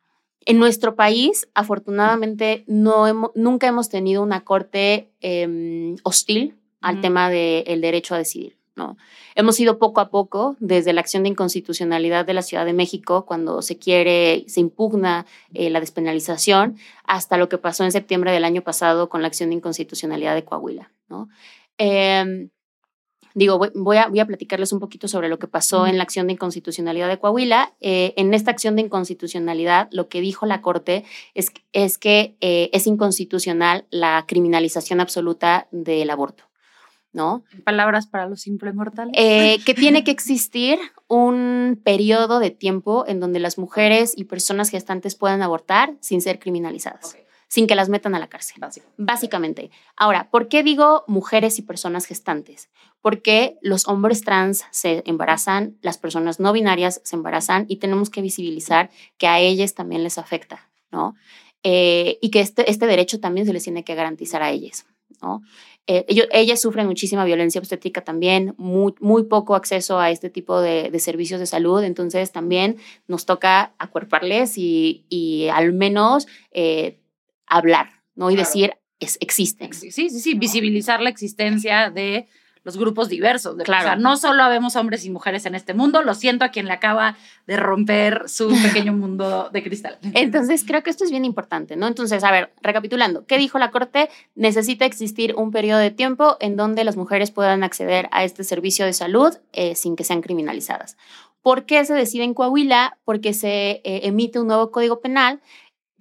en 0.46 0.58
nuestro 0.58 0.94
país, 0.96 1.48
afortunadamente, 1.54 2.64
no 2.66 3.06
hemo- 3.06 3.32
nunca 3.34 3.66
hemos 3.66 3.88
tenido 3.90 4.22
una 4.22 4.42
corte 4.44 5.10
em, 5.20 5.96
hostil 6.04 6.56
al 6.82 7.00
tema 7.00 7.30
del 7.30 7.80
derecho 7.80 8.14
a 8.14 8.18
decidir. 8.18 8.56
¿no? 8.76 8.96
Hemos 9.34 9.58
ido 9.60 9.78
poco 9.78 10.00
a 10.00 10.10
poco, 10.10 10.56
desde 10.58 10.92
la 10.92 11.00
acción 11.00 11.22
de 11.22 11.30
inconstitucionalidad 11.30 12.24
de 12.26 12.34
la 12.34 12.42
Ciudad 12.42 12.64
de 12.64 12.72
México, 12.72 13.26
cuando 13.26 13.62
se 13.62 13.78
quiere, 13.78 14.44
se 14.48 14.60
impugna 14.60 15.26
eh, 15.54 15.70
la 15.70 15.80
despenalización, 15.80 16.76
hasta 17.04 17.36
lo 17.36 17.48
que 17.48 17.58
pasó 17.58 17.84
en 17.84 17.92
septiembre 17.92 18.32
del 18.32 18.44
año 18.44 18.62
pasado 18.62 19.08
con 19.08 19.22
la 19.22 19.28
acción 19.28 19.50
de 19.50 19.56
inconstitucionalidad 19.56 20.34
de 20.34 20.44
Coahuila. 20.44 20.90
¿no? 21.08 21.28
Em, 21.78 22.50
digo, 23.34 23.58
voy, 23.58 23.70
voy 23.74 23.96
a, 23.96 24.08
voy 24.08 24.20
a 24.20 24.26
platicarles 24.26 24.72
un 24.72 24.80
poquito 24.80 25.08
sobre 25.08 25.28
lo 25.28 25.38
que 25.38 25.48
pasó 25.48 25.86
en 25.86 25.96
la 25.96 26.02
acción 26.02 26.26
de 26.26 26.34
inconstitucionalidad 26.34 27.08
de 27.08 27.18
Coahuila. 27.18 27.74
Eh, 27.80 28.14
en 28.16 28.34
esta 28.34 28.50
acción 28.50 28.76
de 28.76 28.82
inconstitucionalidad, 28.82 29.88
lo 29.92 30.08
que 30.08 30.20
dijo 30.20 30.46
la 30.46 30.62
Corte 30.62 31.04
es, 31.34 31.52
es 31.72 31.98
que 31.98 32.36
eh, 32.40 32.70
es 32.72 32.86
inconstitucional 32.86 33.86
la 33.90 34.24
criminalización 34.26 35.00
absoluta 35.00 35.68
del 35.70 36.10
aborto. 36.10 36.51
¿No? 37.12 37.44
Palabras 37.64 38.06
para 38.06 38.26
los 38.26 38.40
simple 38.40 38.72
mortales. 38.72 39.14
Eh, 39.16 39.58
que 39.64 39.74
tiene 39.74 40.04
que 40.04 40.10
existir 40.12 40.78
un 41.08 41.80
periodo 41.84 42.38
de 42.38 42.50
tiempo 42.50 43.04
en 43.06 43.20
donde 43.20 43.38
las 43.38 43.58
mujeres 43.58 44.14
y 44.16 44.24
personas 44.24 44.70
gestantes 44.70 45.14
puedan 45.14 45.42
abortar 45.42 45.94
sin 46.00 46.22
ser 46.22 46.38
criminalizadas, 46.38 47.16
sin 47.48 47.66
que 47.66 47.74
las 47.74 47.88
metan 47.88 48.14
a 48.14 48.18
la 48.18 48.28
cárcel. 48.28 48.56
básico. 48.60 48.86
Básicamente. 48.96 49.70
Ahora, 49.96 50.30
¿por 50.30 50.48
qué 50.48 50.62
digo 50.62 51.04
mujeres 51.06 51.58
y 51.58 51.62
personas 51.62 52.06
gestantes? 52.06 52.70
Porque 53.00 53.58
los 53.60 53.88
hombres 53.88 54.22
trans 54.22 54.64
se 54.70 55.02
embarazan, 55.06 55.76
las 55.82 55.98
personas 55.98 56.40
no 56.40 56.52
binarias 56.52 57.00
se 57.04 57.16
embarazan 57.16 57.66
y 57.68 57.76
tenemos 57.76 58.10
que 58.10 58.22
visibilizar 58.22 58.90
que 59.18 59.26
a 59.26 59.38
ellas 59.38 59.74
también 59.74 60.02
les 60.02 60.18
afecta, 60.18 60.70
¿no? 60.90 61.14
Eh, 61.64 62.18
y 62.20 62.30
que 62.30 62.40
este, 62.40 62.68
este 62.70 62.86
derecho 62.86 63.20
también 63.20 63.46
se 63.46 63.52
les 63.52 63.62
tiene 63.62 63.84
que 63.84 63.94
garantizar 63.94 64.42
a 64.42 64.50
ellas, 64.50 64.84
¿no? 65.20 65.42
Eh, 65.88 66.04
ellos, 66.08 66.28
ellas 66.30 66.60
sufren 66.60 66.86
muchísima 66.86 67.24
violencia 67.24 67.58
obstétrica 67.60 68.02
también, 68.04 68.54
muy, 68.56 68.94
muy 69.00 69.24
poco 69.24 69.56
acceso 69.56 69.98
a 69.98 70.10
este 70.10 70.30
tipo 70.30 70.60
de, 70.60 70.90
de 70.90 70.98
servicios 71.00 71.40
de 71.40 71.46
salud, 71.46 71.82
entonces 71.82 72.30
también 72.30 72.76
nos 73.08 73.26
toca 73.26 73.74
acuerparles 73.78 74.58
y, 74.58 75.04
y 75.08 75.48
al 75.48 75.72
menos 75.72 76.28
eh, 76.52 77.00
hablar, 77.46 77.90
¿no? 78.14 78.30
Y 78.30 78.34
Claro. 78.34 78.48
decir, 78.48 78.72
es, 79.00 79.18
existen. 79.20 79.72
Sí, 79.72 79.90
sí, 79.90 80.08
sí, 80.10 80.34
visibilizar 80.34 81.00
la 81.00 81.10
existencia 81.10 81.90
de 81.90 82.28
los 82.64 82.76
grupos 82.76 83.08
diversos. 83.08 83.56
De, 83.56 83.64
Claro. 83.64 83.84
O 83.84 83.86
sea, 83.86 83.96
no 83.96 84.16
solo 84.16 84.42
habemos 84.42 84.76
hombres 84.76 85.04
y 85.04 85.10
mujeres 85.10 85.46
en 85.46 85.54
este 85.54 85.74
mundo, 85.74 86.02
lo 86.02 86.14
siento 86.14 86.44
a 86.44 86.48
quien 86.48 86.66
le 86.66 86.72
acaba 86.72 87.16
de 87.46 87.56
romper 87.56 88.28
su 88.28 88.48
pequeño 88.62 88.92
mundo 88.92 89.50
de 89.52 89.62
cristal. 89.62 89.98
Entonces, 90.14 90.64
creo 90.66 90.82
que 90.82 90.90
esto 90.90 91.04
es 91.04 91.10
bien 91.10 91.24
importante, 91.24 91.76
¿no? 91.76 91.86
Entonces, 91.86 92.22
a 92.24 92.30
ver, 92.30 92.52
recapitulando, 92.62 93.26
¿qué 93.26 93.38
dijo 93.38 93.58
la 93.58 93.70
Corte? 93.70 94.10
Necesita 94.34 94.84
existir 94.84 95.34
un 95.36 95.50
periodo 95.50 95.78
de 95.78 95.90
tiempo 95.90 96.36
en 96.40 96.56
donde 96.56 96.84
las 96.84 96.96
mujeres 96.96 97.30
puedan 97.30 97.64
acceder 97.64 98.08
a 98.12 98.24
este 98.24 98.44
servicio 98.44 98.84
de 98.84 98.92
salud 98.92 99.34
eh, 99.52 99.74
sin 99.74 99.96
que 99.96 100.04
sean 100.04 100.22
criminalizadas. 100.22 100.96
¿Por 101.42 101.66
qué 101.66 101.84
se 101.84 101.94
decide 101.94 102.22
en 102.22 102.34
Coahuila? 102.34 102.98
Porque 103.04 103.34
se 103.34 103.82
eh, 103.82 104.00
emite 104.04 104.38
un 104.38 104.46
nuevo 104.46 104.70
código 104.70 105.00
penal 105.00 105.40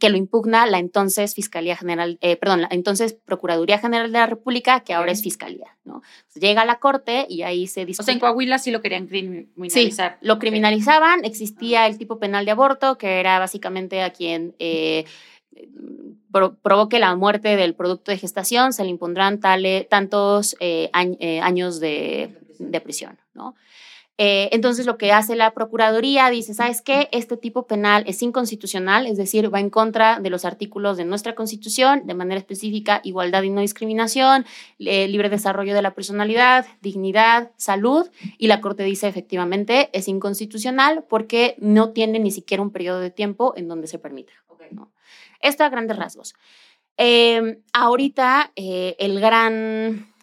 que 0.01 0.09
lo 0.09 0.17
impugna 0.17 0.65
la 0.65 0.79
entonces 0.79 1.35
Fiscalía 1.35 1.77
General, 1.77 2.17
eh, 2.21 2.35
perdón, 2.35 2.61
la 2.63 2.67
entonces 2.71 3.13
Procuraduría 3.13 3.77
General 3.77 4.11
de 4.11 4.17
la 4.17 4.25
República, 4.25 4.79
que 4.81 4.93
ahora 4.93 5.11
es 5.11 5.21
Fiscalía, 5.21 5.77
¿no? 5.85 6.01
Llega 6.33 6.63
a 6.63 6.65
la 6.65 6.79
Corte 6.79 7.27
y 7.29 7.43
ahí 7.43 7.67
se 7.67 7.83
O 7.83 7.85
discute. 7.85 8.05
sea, 8.05 8.13
en 8.15 8.19
Coahuila 8.19 8.57
sí 8.57 8.71
lo 8.71 8.81
querían 8.81 9.03
Sí, 9.07 9.09
criminalizar. 9.55 10.17
lo 10.21 10.33
Ok. 10.33 10.39
criminalizaban, 10.39 11.23
existía 11.23 11.85
el 11.85 11.99
tipo 11.99 12.17
penal 12.17 12.45
de 12.45 12.51
aborto, 12.51 12.97
que 12.97 13.19
era 13.19 13.37
básicamente 13.37 14.01
a 14.01 14.09
quien 14.11 14.55
eh, 14.57 15.05
pro- 16.31 16.55
provoque 16.55 16.97
la 16.99 17.15
muerte 17.15 17.55
del 17.55 17.75
producto 17.75 18.11
de 18.11 18.17
gestación, 18.17 18.73
se 18.73 18.83
le 18.83 18.89
impondrán 18.89 19.39
tale- 19.39 19.85
tantos 19.89 20.55
eh, 20.59 20.89
años 20.93 21.79
de, 21.79 22.35
de 22.59 22.81
prisión, 22.81 23.19
¿no? 23.33 23.53
Eh, 24.23 24.49
entonces 24.51 24.86
lo 24.86 24.99
que 24.99 25.12
hace 25.12 25.36
la 25.36 25.51
Procuraduría 25.55 26.29
dice, 26.29 26.53
¿sabes 26.53 26.84
qué? 26.84 27.10
Este 27.12 27.38
tipo 27.38 27.65
penal 27.65 28.03
es 28.05 28.21
inconstitucional, 28.21 29.07
es 29.07 29.17
decir, 29.17 29.51
va 29.51 29.60
en 29.60 29.71
contra 29.71 30.19
de 30.19 30.29
los 30.29 30.45
artículos 30.45 30.95
de 30.97 31.05
nuestra 31.05 31.34
Constitución, 31.34 32.05
de 32.05 32.13
manera 32.13 32.38
específica, 32.38 33.01
igualdad 33.03 33.41
y 33.41 33.49
no 33.49 33.62
discriminación, 33.62 34.45
eh, 34.77 35.07
libre 35.07 35.29
desarrollo 35.29 35.73
de 35.73 35.81
la 35.81 35.95
personalidad, 35.95 36.67
dignidad, 36.81 37.49
salud, 37.57 38.12
y 38.38 38.45
la 38.45 38.62
Corte 38.62 38.84
dice 38.84 39.07
efectivamente 39.07 39.89
es 39.91 40.07
inconstitucional 40.07 41.03
porque 41.10 41.55
no 41.57 41.89
tiene 41.89 42.19
ni 42.19 42.29
siquiera 42.29 42.62
un 42.62 42.69
periodo 42.69 42.99
de 42.99 43.10
tiempo 43.10 43.53
en 43.57 43.67
donde 43.67 43.88
se 43.88 43.97
permita. 43.97 44.34
¿no? 44.69 44.91
Esto 45.39 45.63
a 45.63 45.69
grandes 45.69 45.97
rasgos. 45.97 46.36
Eh, 46.95 47.57
ahorita 47.73 48.51
eh, 48.55 48.95
el 48.99 49.19
gran, 49.19 50.13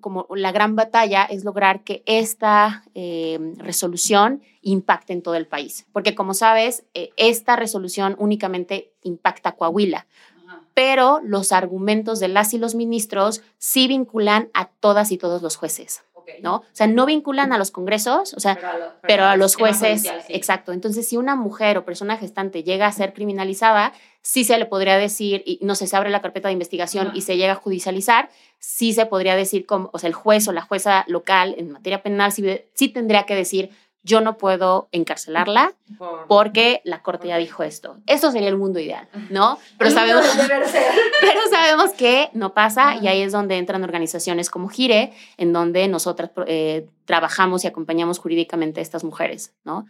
como 0.00 0.26
la 0.34 0.52
gran 0.52 0.76
batalla 0.76 1.24
es 1.24 1.44
lograr 1.44 1.84
que 1.84 2.02
esta 2.06 2.84
eh, 2.94 3.38
resolución 3.58 4.42
impacte 4.62 5.12
en 5.12 5.22
todo 5.22 5.34
el 5.34 5.46
país, 5.46 5.86
porque 5.92 6.14
como 6.14 6.34
sabes, 6.34 6.84
eh, 6.94 7.10
esta 7.16 7.56
resolución 7.56 8.16
únicamente 8.18 8.92
impacta 9.02 9.50
a 9.50 9.52
Coahuila, 9.56 10.06
Ajá. 10.46 10.62
pero 10.74 11.20
los 11.22 11.52
argumentos 11.52 12.20
de 12.20 12.28
las 12.28 12.52
y 12.54 12.58
los 12.58 12.74
ministros 12.74 13.42
sí 13.58 13.88
vinculan 13.88 14.50
a 14.54 14.68
todas 14.68 15.12
y 15.12 15.18
todos 15.18 15.42
los 15.42 15.56
jueces. 15.56 16.02
¿no? 16.42 16.56
O 16.58 16.64
sea, 16.70 16.86
no 16.86 17.06
vinculan 17.06 17.52
a 17.52 17.58
los 17.58 17.72
congresos, 17.72 18.34
o 18.34 18.40
sea, 18.40 18.54
Pero 18.54 18.68
a, 18.68 18.78
lo- 18.78 18.92
pero 19.02 19.24
a 19.24 19.32
al 19.32 19.40
los 19.40 19.56
jueces, 19.56 20.02
judicial, 20.02 20.22
sí. 20.24 20.32
exacto. 20.32 20.70
Entonces, 20.72 21.08
si 21.08 21.16
una 21.16 21.34
mujer 21.34 21.76
o 21.76 21.84
persona 21.84 22.16
gestante 22.18 22.62
llega 22.62 22.86
a 22.86 22.92
ser 22.92 23.12
criminalizada, 23.14 23.92
sí 24.22 24.44
se 24.44 24.58
le 24.58 24.66
podría 24.66 24.96
decir, 24.98 25.42
y 25.46 25.58
no 25.62 25.74
sé, 25.74 25.86
se 25.86 25.96
abre 25.96 26.10
la 26.10 26.20
carpeta 26.22 26.48
de 26.48 26.52
investigación 26.52 27.12
y 27.14 27.22
se 27.22 27.36
llega 27.36 27.52
a 27.52 27.56
judicializar, 27.56 28.28
sí 28.58 28.92
se 28.92 29.06
podría 29.06 29.34
decir, 29.36 29.66
como, 29.66 29.90
o 29.92 29.98
sea, 29.98 30.08
el 30.08 30.14
juez 30.14 30.46
o 30.48 30.52
la 30.52 30.62
jueza 30.62 31.04
local 31.08 31.54
en 31.58 31.70
materia 31.70 32.02
penal 32.02 32.30
sí, 32.32 32.44
sí 32.74 32.88
tendría 32.88 33.24
que 33.24 33.34
decir, 33.34 33.70
yo 34.02 34.22
no 34.22 34.38
puedo 34.38 34.88
encarcelarla 34.92 35.74
Por- 35.98 36.26
porque 36.26 36.80
la 36.84 37.02
corte 37.02 37.28
ya 37.28 37.36
dijo 37.36 37.62
esto. 37.62 37.98
Eso 38.06 38.32
sería 38.32 38.48
el 38.48 38.56
mundo 38.56 38.80
ideal, 38.80 39.06
¿no? 39.28 39.58
Pero 39.76 39.90
sabemos, 39.90 40.24
pero 41.20 41.40
sabemos 41.50 41.90
que 41.92 42.30
no 42.32 42.54
pasa 42.54 42.96
y 42.96 43.08
ahí 43.08 43.20
es 43.20 43.32
donde 43.32 43.58
entran 43.58 43.84
organizaciones 43.84 44.48
como 44.48 44.68
Gire, 44.70 45.12
en 45.36 45.52
donde 45.52 45.86
nosotras 45.88 46.30
eh, 46.46 46.86
trabajamos 47.04 47.64
y 47.64 47.66
acompañamos 47.66 48.18
jurídicamente 48.18 48.80
a 48.80 48.82
estas 48.82 49.04
mujeres, 49.04 49.54
¿no? 49.64 49.84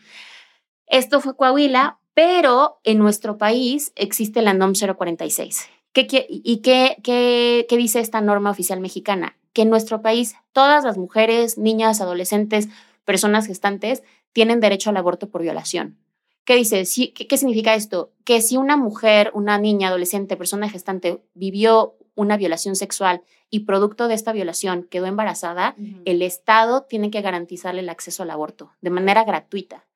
Esto 0.86 1.20
fue 1.20 1.36
Coahuila, 1.36 1.99
pero 2.14 2.80
en 2.84 2.98
nuestro 2.98 3.38
país 3.38 3.92
existe 3.96 4.42
la 4.42 4.54
NOM 4.54 4.72
046. 4.74 5.68
¿Qué, 5.92 6.06
¿Y 6.28 6.58
qué, 6.58 6.96
qué, 7.02 7.66
qué 7.68 7.76
dice 7.76 8.00
esta 8.00 8.20
norma 8.20 8.50
oficial 8.50 8.80
mexicana? 8.80 9.36
Que 9.52 9.62
en 9.62 9.70
nuestro 9.70 10.02
país 10.02 10.36
todas 10.52 10.84
las 10.84 10.98
mujeres, 10.98 11.58
niñas, 11.58 12.00
adolescentes, 12.00 12.68
personas 13.04 13.46
gestantes 13.46 14.02
tienen 14.32 14.60
derecho 14.60 14.90
al 14.90 14.96
aborto 14.96 15.30
por 15.30 15.42
violación. 15.42 15.98
¿Qué 16.44 16.54
dice? 16.54 16.84
Sí, 16.84 17.08
¿qué, 17.08 17.26
¿Qué 17.26 17.36
significa 17.36 17.74
esto? 17.74 18.12
Que 18.24 18.40
si 18.40 18.56
una 18.56 18.76
mujer, 18.76 19.30
una 19.34 19.58
niña, 19.58 19.88
adolescente, 19.88 20.36
persona 20.36 20.68
gestante 20.68 21.22
vivió 21.34 21.96
una 22.14 22.36
violación 22.36 22.76
sexual 22.76 23.22
y 23.50 23.60
producto 23.60 24.06
de 24.06 24.14
esta 24.14 24.32
violación 24.32 24.86
quedó 24.88 25.06
embarazada, 25.06 25.74
el 26.04 26.22
Estado 26.22 26.82
tiene 26.82 27.10
que 27.10 27.22
garantizarle 27.22 27.80
el 27.80 27.88
acceso 27.88 28.22
al 28.22 28.30
aborto 28.30 28.72
de 28.80 28.90
manera 28.90 29.24
gratuita, 29.24 29.86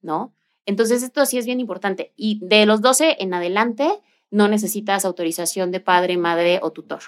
¿no? 0.00 0.32
Entonces 0.66 1.02
esto 1.02 1.24
sí 1.26 1.38
es 1.38 1.46
bien 1.46 1.60
importante. 1.60 2.12
Y 2.16 2.38
de 2.42 2.66
los 2.66 2.80
12 2.80 3.16
en 3.20 3.34
adelante 3.34 3.88
no 4.30 4.48
necesitas 4.48 5.04
autorización 5.04 5.70
de 5.70 5.80
padre, 5.80 6.16
madre 6.16 6.58
o 6.62 6.70
tutor. 6.72 7.00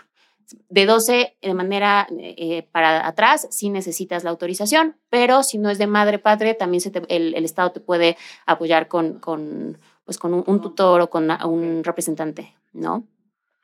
De 0.69 0.87
12 0.87 1.37
de 1.43 1.55
manera 1.55 2.07
eh, 2.21 2.69
para 2.71 3.05
atrás 3.07 3.49
sí 3.51 3.69
necesitas 3.69 4.23
la 4.23 4.31
autorización, 4.31 4.97
pero 5.11 5.43
si 5.43 5.59
no 5.59 5.71
es 5.71 5.79
de 5.79 5.89
madre, 5.89 6.21
padre, 6.21 6.55
también 6.55 6.81
se 6.81 6.91
te- 6.93 7.03
el, 7.09 7.35
el 7.35 7.45
Estado 7.45 7.73
te 7.73 7.81
puede 7.81 8.17
apoyar 8.47 8.87
con, 8.87 9.19
con, 9.19 9.79
pues 10.05 10.19
con 10.19 10.35
un, 10.35 10.45
un 10.47 10.61
tutor 10.61 11.01
o 11.01 11.11
con 11.11 11.29
un 11.45 11.83
representante, 11.83 12.55
¿no? 12.73 13.05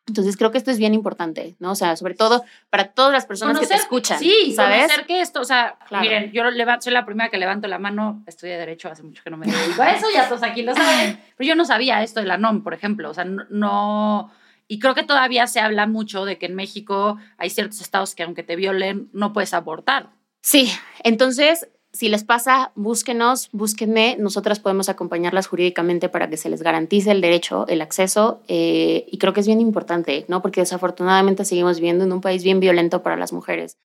Entonces 0.08 0.36
creo 0.36 0.50
que 0.50 0.58
esto 0.58 0.70
es 0.72 0.78
bien 0.78 0.94
importante, 0.94 1.54
¿no? 1.60 1.70
O 1.70 1.74
sea, 1.76 1.94
sobre 1.96 2.14
todo 2.14 2.44
para 2.70 2.88
todas 2.88 3.12
las 3.12 3.24
personas 3.24 3.58
que 3.60 3.66
te 3.66 3.74
Conocer- 3.74 3.80
escuchan, 3.82 4.18
Sí, 4.18 4.52
¿sabes? 4.54 4.82
conocer 4.82 5.06
que 5.06 5.20
esto, 5.20 5.40
o 5.40 5.44
sea, 5.44 5.76
Claro. 5.86 6.02
miren, 6.02 6.32
yo 6.32 6.42
levanto, 6.50 6.82
soy 6.82 6.92
la 6.92 7.04
primera 7.06 7.30
que 7.30 7.38
levanto 7.38 7.68
la 7.68 7.78
mano, 7.78 8.22
estudié 8.26 8.58
Derecho 8.58 8.88
hace 8.90 9.04
mucho 9.04 9.22
que 9.22 9.30
no 9.30 9.36
me 9.36 9.46
dedico 9.46 9.80
a 9.80 9.92
eso, 9.92 10.06
ya 10.12 10.28
todos 10.28 10.42
aquí 10.42 10.62
lo 10.62 10.74
saben, 10.74 11.20
pero 11.36 11.46
yo 11.48 11.54
no 11.54 11.64
sabía 11.64 12.02
esto 12.02 12.18
de 12.20 12.26
la 12.26 12.36
NOM, 12.36 12.62
por 12.64 12.74
ejemplo, 12.74 13.10
o 13.10 13.14
sea, 13.14 13.24
no, 13.24 13.44
no- 13.50 14.32
y 14.66 14.78
creo 14.80 14.94
que 14.94 15.02
todavía 15.04 15.46
se 15.46 15.60
habla 15.60 15.86
mucho 15.86 16.24
de 16.24 16.36
que 16.38 16.46
en 16.46 16.54
México 16.56 17.18
hay 17.38 17.50
ciertos 17.50 17.80
estados 17.80 18.14
que 18.16 18.22
aunque 18.24 18.42
te 18.42 18.56
violen, 18.56 19.08
no 19.12 19.32
puedes 19.32 19.54
abortar. 19.54 20.10
Sí, 20.40 20.72
entonces, 21.04 21.68
si 21.92 22.08
les 22.08 22.24
pasa, 22.24 22.72
búsquenos, 22.74 23.50
búsquenme, 23.52 24.16
nosotras 24.18 24.60
podemos 24.60 24.88
acompañarlas 24.88 25.46
jurídicamente 25.46 26.08
para 26.08 26.30
que 26.30 26.38
se 26.38 26.48
les 26.48 26.62
garantice 26.62 27.10
el 27.10 27.20
derecho, 27.20 27.66
el 27.68 27.82
acceso, 27.82 28.40
eh, 28.48 29.04
y 29.10 29.18
creo 29.18 29.34
que 29.34 29.40
es 29.40 29.46
bien 29.46 29.60
importante, 29.60 30.24
¿no? 30.26 30.40
Porque 30.40 30.62
desafortunadamente 30.62 31.44
seguimos 31.44 31.76
viviendo 31.76 32.04
en 32.04 32.12
un 32.12 32.22
país 32.22 32.44
bien 32.44 32.60
violento 32.60 33.02
para 33.02 33.16
las 33.16 33.34
mujeres. 33.34 33.76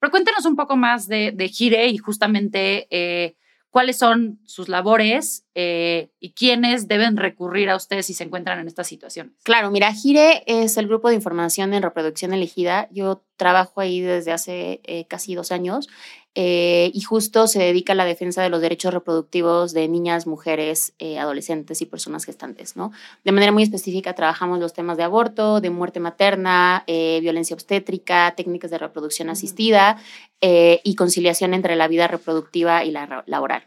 Pero 0.00 0.10
cuéntenos 0.10 0.46
un 0.46 0.56
poco 0.56 0.76
más 0.76 1.06
de, 1.06 1.32
de 1.32 1.48
Gire 1.48 1.86
y 1.88 1.98
justamente 1.98 2.88
eh, 2.90 3.36
cuáles 3.72 3.96
son 3.98 4.38
sus 4.44 4.68
labores 4.68 5.46
eh, 5.54 6.10
y 6.20 6.32
quiénes 6.32 6.88
deben 6.88 7.16
recurrir 7.16 7.70
a 7.70 7.76
ustedes 7.76 8.04
si 8.04 8.12
se 8.12 8.22
encuentran 8.22 8.60
en 8.60 8.68
estas 8.68 8.86
situaciones. 8.86 9.32
Claro, 9.44 9.70
mira, 9.70 9.92
Gire 9.94 10.44
es 10.46 10.76
el 10.76 10.86
grupo 10.86 11.08
de 11.08 11.14
información 11.14 11.72
en 11.72 11.82
reproducción 11.82 12.34
elegida. 12.34 12.88
Yo 12.92 13.24
trabajo 13.42 13.80
ahí 13.80 14.00
desde 14.00 14.30
hace 14.32 14.80
eh, 14.84 15.04
casi 15.08 15.34
dos 15.34 15.50
años 15.50 15.88
eh, 16.34 16.90
y 16.94 17.00
justo 17.02 17.46
se 17.46 17.58
dedica 17.58 17.92
a 17.92 17.96
la 17.96 18.04
defensa 18.06 18.40
de 18.42 18.48
los 18.48 18.60
derechos 18.60 18.94
reproductivos 18.94 19.72
de 19.74 19.86
niñas, 19.88 20.26
mujeres, 20.26 20.94
eh, 20.98 21.18
adolescentes 21.18 21.82
y 21.82 21.86
personas 21.86 22.24
gestantes, 22.24 22.76
¿no? 22.76 22.90
De 23.24 23.32
manera 23.32 23.52
muy 23.52 23.64
específica 23.64 24.14
trabajamos 24.14 24.58
los 24.60 24.72
temas 24.72 24.96
de 24.96 25.02
aborto, 25.02 25.60
de 25.60 25.70
muerte 25.70 26.00
materna, 26.00 26.84
eh, 26.86 27.18
violencia 27.20 27.54
obstétrica, 27.54 28.32
técnicas 28.36 28.70
de 28.70 28.78
reproducción 28.78 29.28
asistida 29.28 29.98
eh, 30.40 30.80
y 30.84 30.94
conciliación 30.94 31.52
entre 31.52 31.76
la 31.76 31.88
vida 31.88 32.06
reproductiva 32.08 32.82
y 32.84 32.92
la 32.92 33.04
ra- 33.06 33.24
laboral, 33.26 33.64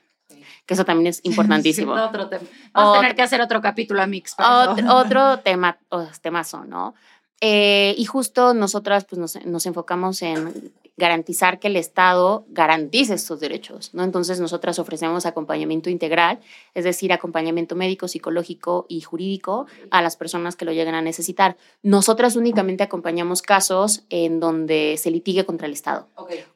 que 0.65 0.73
eso 0.73 0.85
también 0.85 1.07
es 1.07 1.19
importantísimo. 1.23 1.91
otro 1.93 2.29
tema. 2.29 2.43
Vamos 2.73 2.97
a 2.97 3.01
tener 3.01 3.15
que 3.15 3.21
hacer 3.21 3.41
otro 3.41 3.61
capítulo 3.61 4.01
a 4.01 4.07
Mix. 4.07 4.33
Otro, 4.39 4.95
otro 4.95 5.39
tema, 5.39 5.77
temazo, 6.21 6.65
¿no? 6.65 6.95
Eh, 7.41 7.95
y 7.97 8.05
justo 8.05 8.53
nosotras 8.53 9.05
pues, 9.05 9.19
nos, 9.19 9.45
nos 9.45 9.65
enfocamos 9.65 10.21
en 10.21 10.71
garantizar 10.97 11.59
que 11.59 11.67
el 11.67 11.75
Estado 11.75 12.45
garantice 12.49 13.15
estos 13.15 13.39
derechos, 13.41 13.93
¿no? 13.93 14.03
Entonces 14.03 14.39
nosotras 14.39 14.79
ofrecemos 14.79 15.25
acompañamiento 15.25 15.89
integral, 15.89 16.39
es 16.73 16.85
decir, 16.85 17.11
acompañamiento 17.11 17.75
médico, 17.75 18.07
psicológico 18.07 18.85
y 18.87 19.01
jurídico 19.01 19.65
a 19.91 20.01
las 20.01 20.15
personas 20.15 20.55
que 20.55 20.63
lo 20.63 20.71
lleguen 20.71 20.95
a 20.95 21.01
necesitar. 21.01 21.57
Nosotras 21.83 22.37
únicamente 22.37 22.83
acompañamos 22.83 23.41
casos 23.41 24.03
en 24.09 24.39
donde 24.39 24.95
se 24.97 25.11
litigue 25.11 25.45
contra 25.45 25.67
el 25.67 25.73
Estado. 25.73 26.07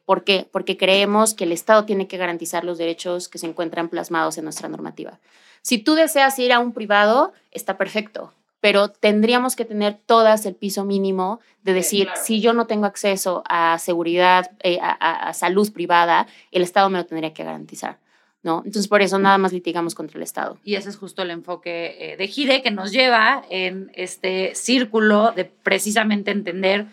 ¿Por 0.06 0.24
qué? 0.24 0.48
Porque 0.50 0.78
creemos 0.78 1.34
que 1.34 1.44
el 1.44 1.52
Estado 1.52 1.84
tiene 1.84 2.08
que 2.08 2.16
garantizar 2.16 2.64
los 2.64 2.78
derechos 2.78 3.28
que 3.28 3.38
se 3.38 3.46
encuentran 3.46 3.90
plasmados 3.90 4.38
en 4.38 4.44
nuestra 4.44 4.68
normativa. 4.68 5.20
Si 5.60 5.76
tú 5.76 5.94
deseas 5.94 6.38
ir 6.38 6.54
a 6.54 6.60
un 6.60 6.72
privado, 6.72 7.34
está 7.50 7.76
perfecto, 7.76 8.32
pero 8.60 8.88
tendríamos 8.88 9.56
que 9.56 9.64
tener 9.64 9.98
todas 10.06 10.44
el 10.46 10.54
piso 10.54 10.84
mínimo 10.84 11.40
de 11.62 11.72
Sí, 11.72 11.76
decir, 11.76 12.04
claro. 12.06 12.20
si 12.22 12.40
yo 12.40 12.52
no 12.52 12.66
tengo 12.66 12.86
acceso 12.86 13.42
a 13.48 13.78
seguridad, 13.78 14.50
eh, 14.62 14.78
a, 14.82 14.90
a- 14.90 15.28
a 15.28 15.32
salud 15.34 15.72
privada, 15.72 16.26
el 16.52 16.62
Estado 16.62 16.90
me 16.90 16.98
lo 16.98 17.06
tendría 17.06 17.32
que 17.32 17.44
garantizar. 17.44 17.98
¿no? 18.42 18.62
Entonces, 18.64 18.88
por 18.88 19.02
eso 19.02 19.18
nada 19.18 19.36
más 19.36 19.52
litigamos 19.52 19.94
contra 19.94 20.16
el 20.16 20.22
Estado. 20.22 20.56
Y 20.64 20.76
ese 20.76 20.88
es 20.88 20.96
justo 20.96 21.20
el 21.20 21.30
enfoque 21.30 21.96
eh, 22.12 22.16
de 22.16 22.26
Gire 22.26 22.62
que 22.62 22.70
nos 22.70 22.90
lleva 22.90 23.44
en 23.50 23.90
este 23.94 24.54
círculo 24.54 25.32
de 25.32 25.44
precisamente 25.44 26.30
entender 26.30 26.86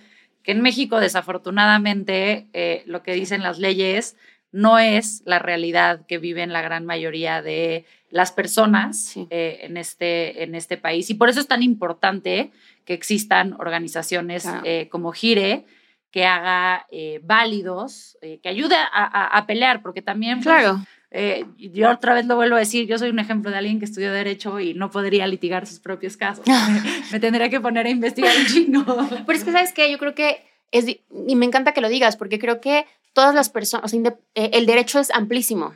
que 0.44 0.52
en 0.52 0.62
México, 0.62 1.00
desafortunadamente, 1.00 2.48
eh, 2.54 2.84
lo 2.86 3.02
que 3.04 3.14
dicen 3.14 3.44
las 3.44 3.60
leyes 3.60 4.16
no 4.52 4.78
es 4.80 5.22
la 5.26 5.40
realidad 5.40 6.06
que 6.06 6.18
viven 6.18 6.52
la 6.54 6.62
gran 6.62 6.86
mayoría 6.86 7.42
de 7.42 7.86
las 8.10 8.32
personas 8.32 9.16
eh, 9.30 9.60
en, 9.62 9.78
este, 9.78 10.44
en 10.44 10.56
este 10.56 10.78
país. 10.78 11.10
Y 11.10 11.16
por 11.16 11.30
eso 11.30 11.40
es 11.40 11.48
tan 11.48 11.64
importante 11.64 12.52
que 12.86 12.94
existan 12.94 13.54
organizaciones 13.60 14.48
como 14.90 15.12
Gire, 15.12 15.66
que 16.12 16.26
haga 16.26 16.88
válidos, 17.24 18.18
que 18.22 18.48
ayude 18.48 18.76
a, 18.94 19.44
pelear, 19.48 19.82
porque 19.82 20.02
también... 20.02 20.40
Pues, 20.42 20.46
claro. 20.46 20.80
Eh, 21.10 21.46
yo 21.58 21.90
otra 21.90 22.14
vez 22.14 22.26
lo 22.26 22.36
vuelvo 22.36 22.56
a 22.56 22.60
decir, 22.60 22.86
yo 22.86 22.98
soy 22.98 23.10
un 23.10 23.20
ejemplo 23.20 23.50
de 23.50 23.58
alguien 23.58 23.80
que 23.80 23.86
estudió 23.86 24.12
Derecho 24.12 24.60
y 24.60 24.74
no 24.74 24.92
podría 24.92 25.26
litigar 25.28 25.66
sus 25.66 25.80
propios 25.80 26.18
casos. 26.18 26.46
me, 27.12 27.20
tendría 27.20 27.50
que 27.50 27.62
poner 27.62 27.86
a 27.86 27.90
investigar 27.90 28.36
un 28.38 28.46
chingo. 28.46 28.86
Pero 29.26 29.38
es 29.38 29.44
que, 29.44 29.52
¿sabes 29.52 29.72
qué? 29.74 29.92
Yo 29.92 29.98
creo 29.98 30.16
que 30.16 30.46
es, 30.72 30.86
y 30.88 31.36
me 31.36 31.46
encanta 31.46 31.74
que 31.74 31.82
lo 31.82 31.90
digas, 31.90 32.18
porque 32.18 32.40
creo 32.40 32.60
que 32.60 32.86
todas 33.14 33.34
las 33.34 33.50
personas, 33.50 33.86
o 33.86 33.88
sea, 33.88 34.16
eh, 34.36 34.52
el 34.54 34.66
derecho 34.66 35.00
es 35.00 35.12
amplísimo, 35.12 35.74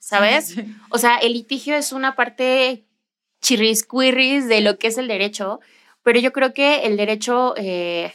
¿sabes? 0.00 0.56
O 0.90 0.98
sea, 0.98 1.18
el 1.18 1.34
litigio 1.34 1.76
es 1.76 1.92
una 1.92 2.16
parte 2.16 2.84
chirrisquirris 3.40 4.48
de 4.48 4.60
lo 4.60 4.76
que 4.76 4.88
es 4.88 4.98
el 4.98 5.06
derecho, 5.06 5.60
pero 6.02 6.18
yo 6.18 6.32
creo 6.32 6.52
que 6.52 6.86
el 6.86 6.96
derecho... 6.96 7.54
Eh, 7.56 8.12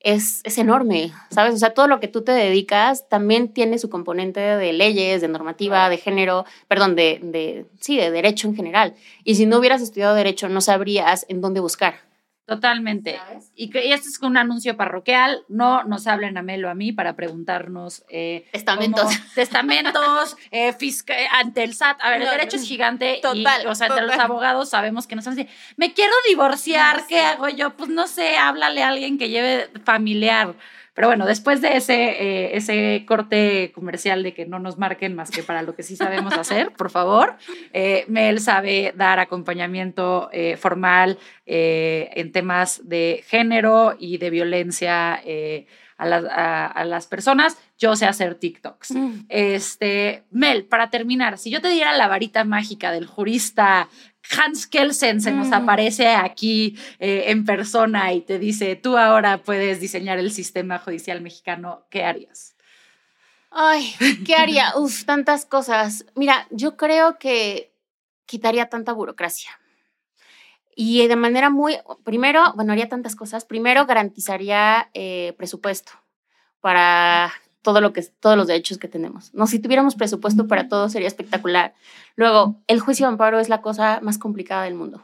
es, 0.00 0.42
es, 0.44 0.58
enorme, 0.58 1.10
¿sabes? 1.30 1.54
O 1.54 1.58
sea, 1.58 1.74
todo 1.74 1.88
lo 1.88 1.98
que 1.98 2.06
tú 2.06 2.22
te 2.22 2.30
dedicas 2.30 3.08
también 3.08 3.52
tiene 3.52 3.78
su 3.78 3.90
componente 3.90 4.38
de 4.38 4.72
leyes, 4.72 5.20
de 5.20 5.26
normativa, 5.26 5.88
de 5.88 5.96
género, 5.96 6.44
perdón, 6.68 6.94
de, 6.94 7.18
de, 7.20 7.66
sí, 7.80 7.96
de 7.96 8.12
derecho 8.12 8.46
en 8.46 8.54
general. 8.54 8.94
Y 9.24 9.34
si 9.34 9.44
no 9.44 9.58
hubieras 9.58 9.82
estudiado 9.82 10.14
derecho, 10.14 10.48
no 10.48 10.60
sabrías 10.60 11.26
en 11.28 11.40
dónde 11.40 11.58
buscar. 11.58 12.07
Totalmente. 12.48 13.20
Y, 13.56 13.68
que, 13.68 13.92
esto 13.92 14.08
es 14.08 14.18
un 14.22 14.38
anuncio 14.38 14.74
parroquial. 14.74 15.44
No 15.48 15.84
nos 15.84 16.06
hablen 16.06 16.38
a 16.38 16.42
Melo 16.42 16.70
a 16.70 16.74
mí 16.74 16.92
para 16.92 17.14
preguntarnos. 17.14 18.06
Eh, 18.08 18.48
testamentos. 18.52 19.12
testamentos, 19.34 20.34
eh, 20.50 20.74
ante 21.30 21.62
el 21.62 21.74
SAT. 21.74 21.98
A 22.00 22.08
ver, 22.08 22.22
el 22.22 22.30
derecho 22.30 22.56
es 22.56 22.66
gigante. 22.66 23.18
Total. 23.20 23.66
o 23.66 23.74
sea, 23.74 23.88
entre 23.88 24.06
los 24.06 24.18
abogados 24.18 24.70
sabemos 24.70 25.06
que 25.06 25.14
nos 25.14 25.26
van 25.26 25.34
a 25.34 25.36
decir, 25.36 25.54
me 25.76 25.92
quiero 25.92 26.14
divorciar, 26.26 27.06
¿qué 27.06 27.20
hago 27.20 27.50
yo? 27.50 27.76
Pues 27.76 27.90
no 27.90 28.06
sé, 28.06 28.38
háblale 28.38 28.82
a 28.82 28.88
alguien 28.88 29.18
que 29.18 29.28
lleve 29.28 29.68
familiar. 29.84 30.54
Pero 30.98 31.06
bueno, 31.06 31.26
después 31.26 31.60
de 31.60 31.76
ese, 31.76 31.94
eh, 31.94 32.56
ese 32.56 33.04
corte 33.06 33.70
comercial 33.72 34.24
de 34.24 34.34
que 34.34 34.46
no 34.46 34.58
nos 34.58 34.78
marquen 34.78 35.14
más 35.14 35.30
que 35.30 35.44
para 35.44 35.62
lo 35.62 35.76
que 35.76 35.84
sí 35.84 35.94
sabemos 35.94 36.36
hacer, 36.36 36.72
por 36.76 36.90
favor, 36.90 37.36
eh, 37.72 38.04
Mel 38.08 38.40
sabe 38.40 38.92
dar 38.96 39.20
acompañamiento 39.20 40.28
eh, 40.32 40.56
formal 40.56 41.16
en 41.46 42.32
temas 42.32 42.88
de 42.88 43.22
género 43.28 43.94
y 43.96 44.18
de 44.18 44.30
violencia 44.30 45.22
a, 45.98 46.84
las 46.84 47.06
personas, 47.06 47.56
yo 47.78 47.94
sé 47.94 48.06
hacer 48.06 48.34
TikToks. 48.34 48.90
Mm. 48.90 49.12
Este, 49.28 50.24
Mel, 50.32 50.64
para 50.64 50.90
terminar, 50.90 51.38
si 51.38 51.50
yo 51.50 51.60
te 51.60 51.68
diera 51.68 51.96
la 51.96 52.08
varita 52.08 52.42
mágica 52.42 52.90
del 52.90 53.06
jurista 53.06 53.88
Hans 54.36 54.66
Kelsen 54.66 55.20
se 55.20 55.32
nos 55.32 55.48
mm. 55.48 55.54
aparece 55.54 56.08
aquí 56.08 56.78
eh, 56.98 57.24
en 57.28 57.44
persona 57.44 58.12
y 58.12 58.20
te 58.20 58.38
dice, 58.38 58.76
tú 58.76 58.96
ahora 58.96 59.42
puedes 59.42 59.80
diseñar 59.80 60.18
el 60.18 60.32
sistema 60.32 60.78
judicial 60.78 61.20
mexicano, 61.20 61.86
¿qué 61.90 62.04
harías? 62.04 62.56
Ay, 63.50 63.94
¿qué 64.26 64.34
haría? 64.34 64.72
Uf, 64.76 65.04
tantas 65.04 65.46
cosas. 65.46 66.04
Mira, 66.14 66.46
yo 66.50 66.76
creo 66.76 67.18
que 67.18 67.72
quitaría 68.26 68.68
tanta 68.68 68.92
burocracia. 68.92 69.50
Y 70.76 71.06
de 71.08 71.16
manera 71.16 71.50
muy, 71.50 71.78
primero, 72.04 72.52
bueno, 72.54 72.72
haría 72.72 72.88
tantas 72.88 73.16
cosas. 73.16 73.44
Primero, 73.44 73.86
garantizaría 73.86 74.90
eh, 74.94 75.34
presupuesto 75.36 75.92
para 76.60 77.32
todo 77.62 77.80
lo 77.80 77.92
que, 77.92 78.02
todos 78.02 78.36
los 78.36 78.46
derechos 78.46 78.78
que 78.78 78.88
tenemos. 78.88 79.32
No, 79.34 79.46
si 79.46 79.58
tuviéramos 79.58 79.94
presupuesto 79.94 80.46
para 80.46 80.68
todo 80.68 80.88
sería 80.88 81.08
espectacular. 81.08 81.74
Luego, 82.16 82.56
el 82.66 82.80
juicio 82.80 83.06
de 83.06 83.12
amparo 83.12 83.38
es 83.38 83.48
la 83.48 83.60
cosa 83.60 84.00
más 84.02 84.18
complicada 84.18 84.64
del 84.64 84.74
mundo, 84.74 85.02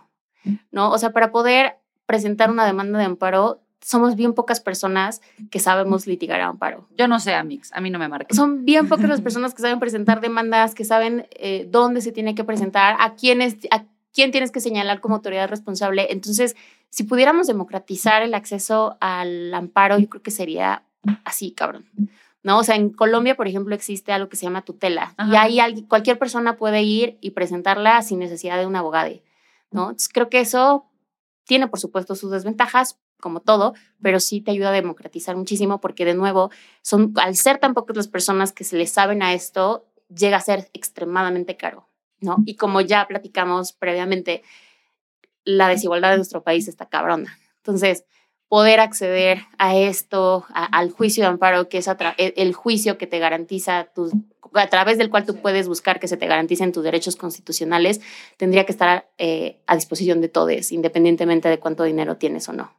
¿no? 0.70 0.90
O 0.90 0.98
sea, 0.98 1.10
para 1.10 1.30
poder 1.30 1.78
presentar 2.06 2.50
una 2.50 2.66
demanda 2.66 2.98
de 2.98 3.04
amparo, 3.04 3.60
somos 3.80 4.16
bien 4.16 4.32
pocas 4.32 4.60
personas 4.60 5.20
que 5.50 5.58
sabemos 5.58 6.06
litigar 6.06 6.40
a 6.40 6.46
amparo. 6.46 6.88
Yo 6.96 7.06
no 7.06 7.20
sé, 7.20 7.34
Amix, 7.34 7.70
a 7.74 7.80
mí 7.80 7.90
no 7.90 7.98
me 7.98 8.08
marca. 8.08 8.34
Son 8.34 8.64
bien 8.64 8.88
pocas 8.88 9.08
las 9.08 9.20
personas 9.22 9.52
que 9.54 9.60
saben 9.60 9.78
presentar 9.78 10.20
demandas, 10.20 10.74
que 10.74 10.84
saben 10.84 11.26
eh, 11.32 11.66
dónde 11.68 12.00
se 12.00 12.12
tiene 12.12 12.34
que 12.34 12.44
presentar, 12.44 12.96
a 12.98 13.14
quién, 13.14 13.42
a 13.42 13.84
quién 14.14 14.30
tienes 14.30 14.52
que 14.52 14.60
señalar 14.60 15.00
como 15.00 15.16
autoridad 15.16 15.50
responsable. 15.50 16.06
Entonces, 16.10 16.56
si 16.88 17.04
pudiéramos 17.04 17.46
democratizar 17.46 18.22
el 18.22 18.34
acceso 18.34 18.96
al 19.00 19.52
amparo, 19.52 19.98
yo 19.98 20.08
creo 20.08 20.22
que 20.22 20.30
sería 20.30 20.82
así, 21.24 21.52
cabrón. 21.52 21.84
¿No? 22.44 22.58
O 22.58 22.62
sea, 22.62 22.76
en 22.76 22.90
Colombia, 22.90 23.34
por 23.34 23.48
ejemplo, 23.48 23.74
existe 23.74 24.12
algo 24.12 24.28
que 24.28 24.36
se 24.36 24.44
llama 24.44 24.64
tutela 24.64 25.16
y 25.26 25.34
ahí 25.34 25.82
cualquier 25.88 26.18
persona 26.18 26.56
puede 26.56 26.82
ir 26.82 27.18
y 27.20 27.30
presentarla 27.30 28.00
sin 28.02 28.20
necesidad 28.20 28.58
de 28.58 28.66
un 28.66 28.76
abogado, 28.76 29.10
¿no? 29.72 29.84
Entonces, 29.84 30.10
creo 30.10 30.28
que 30.28 30.40
eso 30.40 30.84
tiene, 31.44 31.66
por 31.66 31.80
supuesto, 31.80 32.14
sus 32.14 32.30
desventajas, 32.30 33.00
como 33.18 33.40
todo, 33.40 33.74
pero 34.02 34.20
sí 34.20 34.42
te 34.42 34.50
ayuda 34.50 34.68
a 34.68 34.72
democratizar 34.72 35.34
muchísimo 35.36 35.80
porque, 35.80 36.04
de 36.04 36.14
nuevo, 36.14 36.50
son, 36.82 37.14
al 37.16 37.34
ser 37.34 37.58
tan 37.58 37.72
pocas 37.72 37.96
las 37.96 38.08
personas 38.08 38.52
que 38.52 38.64
se 38.64 38.76
le 38.76 38.86
saben 38.86 39.22
a 39.22 39.32
esto, 39.32 39.86
llega 40.14 40.36
a 40.36 40.40
ser 40.40 40.68
extremadamente 40.74 41.56
caro, 41.56 41.88
¿no? 42.20 42.36
Y 42.44 42.56
como 42.56 42.82
ya 42.82 43.06
platicamos 43.08 43.72
previamente, 43.72 44.42
la 45.44 45.68
desigualdad 45.68 46.10
de 46.10 46.16
nuestro 46.16 46.42
país 46.42 46.68
está 46.68 46.90
cabrona. 46.90 47.38
Entonces, 47.56 48.04
poder 48.48 48.80
acceder 48.80 49.46
a 49.58 49.76
esto, 49.76 50.44
al 50.52 50.90
juicio 50.90 51.24
de 51.24 51.28
amparo, 51.28 51.68
que 51.68 51.78
es 51.78 51.88
e, 51.88 52.34
el 52.36 52.54
juicio 52.54 52.98
que 52.98 53.06
te 53.06 53.18
garantiza 53.18 53.88
a 54.54 54.66
través 54.68 54.98
del 54.98 55.10
cual 55.10 55.26
tú 55.26 55.36
puedes 55.36 55.68
buscar 55.68 55.98
que 55.98 56.08
se 56.08 56.16
te 56.16 56.26
garanticen 56.26 56.72
tus 56.72 56.84
derechos 56.84 57.16
constitucionales, 57.16 58.00
tendría 58.36 58.64
que 58.64 58.72
estar 58.72 59.10
eh, 59.18 59.58
a 59.66 59.74
disposición 59.74 60.20
de 60.20 60.28
todos, 60.28 60.72
independientemente 60.72 61.48
de 61.48 61.58
cuánto 61.58 61.84
dinero 61.84 62.16
tienes 62.16 62.48
o 62.48 62.52
no. 62.52 62.72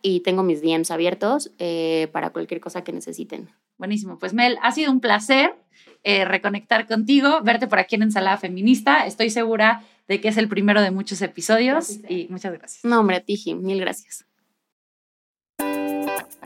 y 0.00 0.20
tengo 0.20 0.44
mis 0.44 0.62
DMs 0.62 0.92
abiertos 0.92 1.50
eh, 1.58 2.08
para 2.12 2.30
cualquier 2.30 2.60
cosa 2.60 2.84
que 2.84 2.92
necesiten. 2.92 3.50
Buenísimo. 3.78 4.16
Pues 4.16 4.32
Mel, 4.32 4.58
ha 4.62 4.70
sido 4.70 4.92
un 4.92 5.00
placer 5.00 5.56
eh, 6.04 6.24
reconectar 6.24 6.86
contigo, 6.86 7.40
verte 7.42 7.66
por 7.66 7.80
aquí 7.80 7.96
en 7.96 8.04
Ensalada 8.04 8.36
Feminista. 8.36 9.06
Estoy 9.06 9.28
segura 9.28 9.82
de 10.06 10.20
que 10.20 10.28
es 10.28 10.36
el 10.36 10.48
primero 10.48 10.80
de 10.82 10.92
muchos 10.92 11.20
episodios 11.20 11.98
y 12.08 12.28
muchas 12.30 12.52
gracias. 12.52 12.84
No, 12.84 13.00
hombre, 13.00 13.20
Tiji, 13.20 13.56
mil 13.56 13.80
gracias. 13.80 14.24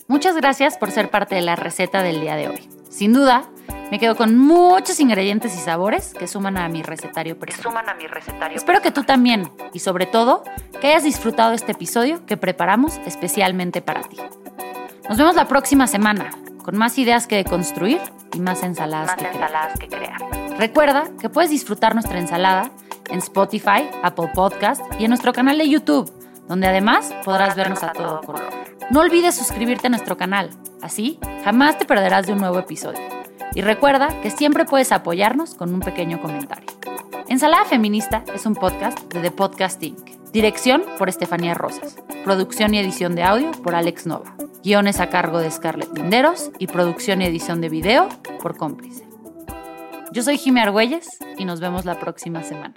Muchas 0.08 0.36
gracias 0.36 0.78
por 0.78 0.90
ser 0.90 1.10
parte 1.10 1.34
de 1.34 1.42
la 1.42 1.56
receta 1.56 2.02
del 2.02 2.22
día 2.22 2.36
de 2.36 2.48
hoy. 2.48 2.68
Sin 2.88 3.12
duda, 3.12 3.50
me 3.90 3.98
quedo 3.98 4.16
con 4.16 4.36
muchos 4.36 4.98
ingredientes 5.00 5.54
y 5.54 5.58
sabores 5.58 6.14
que 6.14 6.26
suman 6.26 6.56
a 6.56 6.68
mi 6.68 6.82
recetario 6.82 7.36
Suman 7.62 7.88
a 7.88 7.94
mi 7.94 8.06
recetario. 8.06 8.56
Espero 8.56 8.80
que 8.80 8.90
tú 8.90 9.04
también 9.04 9.50
y 9.72 9.78
sobre 9.78 10.06
todo 10.06 10.42
que 10.80 10.88
hayas 10.88 11.04
disfrutado 11.04 11.52
este 11.52 11.72
episodio 11.72 12.24
que 12.26 12.36
preparamos 12.36 12.98
especialmente 13.06 13.82
para 13.82 14.02
ti. 14.02 14.16
Nos 15.08 15.18
vemos 15.18 15.36
la 15.36 15.46
próxima 15.46 15.86
semana 15.86 16.30
con 16.62 16.76
más 16.76 16.98
ideas 16.98 17.26
que 17.26 17.44
construir 17.44 18.00
y 18.32 18.40
más 18.40 18.62
ensaladas, 18.62 19.14
que, 19.16 19.26
ensaladas 19.26 19.78
que 19.78 19.88
crear. 19.88 20.20
Recuerda 20.58 21.04
que 21.20 21.28
puedes 21.28 21.50
disfrutar 21.50 21.94
nuestra 21.94 22.18
ensalada 22.18 22.70
en 23.10 23.18
Spotify, 23.18 23.88
Apple 24.02 24.30
Podcast 24.34 24.80
y 24.98 25.04
en 25.04 25.10
nuestro 25.10 25.32
canal 25.32 25.58
de 25.58 25.68
YouTube, 25.68 26.10
donde 26.48 26.66
además 26.66 27.14
podrás 27.24 27.54
vernos 27.54 27.82
a 27.82 27.92
todo 27.92 28.22
color. 28.22 28.48
No 28.90 29.00
olvides 29.00 29.34
suscribirte 29.34 29.88
a 29.88 29.90
nuestro 29.90 30.16
canal, 30.16 30.50
así 30.82 31.18
jamás 31.44 31.78
te 31.78 31.84
perderás 31.84 32.26
de 32.26 32.32
un 32.32 32.38
nuevo 32.38 32.58
episodio. 32.58 33.23
Y 33.54 33.62
recuerda 33.62 34.20
que 34.20 34.30
siempre 34.30 34.64
puedes 34.64 34.92
apoyarnos 34.92 35.54
con 35.54 35.72
un 35.72 35.80
pequeño 35.80 36.20
comentario. 36.20 36.66
Ensalada 37.28 37.64
Feminista 37.64 38.24
es 38.34 38.46
un 38.46 38.54
podcast 38.54 39.00
de 39.12 39.20
The 39.20 39.30
Podcast 39.30 39.82
Inc 39.82 40.14
Dirección 40.34 40.82
por 40.98 41.08
Estefanía 41.08 41.54
Rosas. 41.54 41.96
Producción 42.24 42.74
y 42.74 42.80
edición 42.80 43.14
de 43.14 43.22
audio 43.22 43.52
por 43.52 43.76
Alex 43.76 44.04
Nova. 44.04 44.34
Guiones 44.64 44.98
a 44.98 45.08
cargo 45.08 45.38
de 45.38 45.48
Scarlett 45.48 45.96
Linderos 45.96 46.50
y 46.58 46.66
producción 46.66 47.22
y 47.22 47.26
edición 47.26 47.60
de 47.60 47.68
video 47.68 48.08
por 48.42 48.56
Cómplice. 48.56 49.06
Yo 50.10 50.24
soy 50.24 50.36
Jimmy 50.36 50.58
Argüelles 50.58 51.06
y 51.38 51.44
nos 51.44 51.60
vemos 51.60 51.84
la 51.84 52.00
próxima 52.00 52.42
semana. 52.42 52.74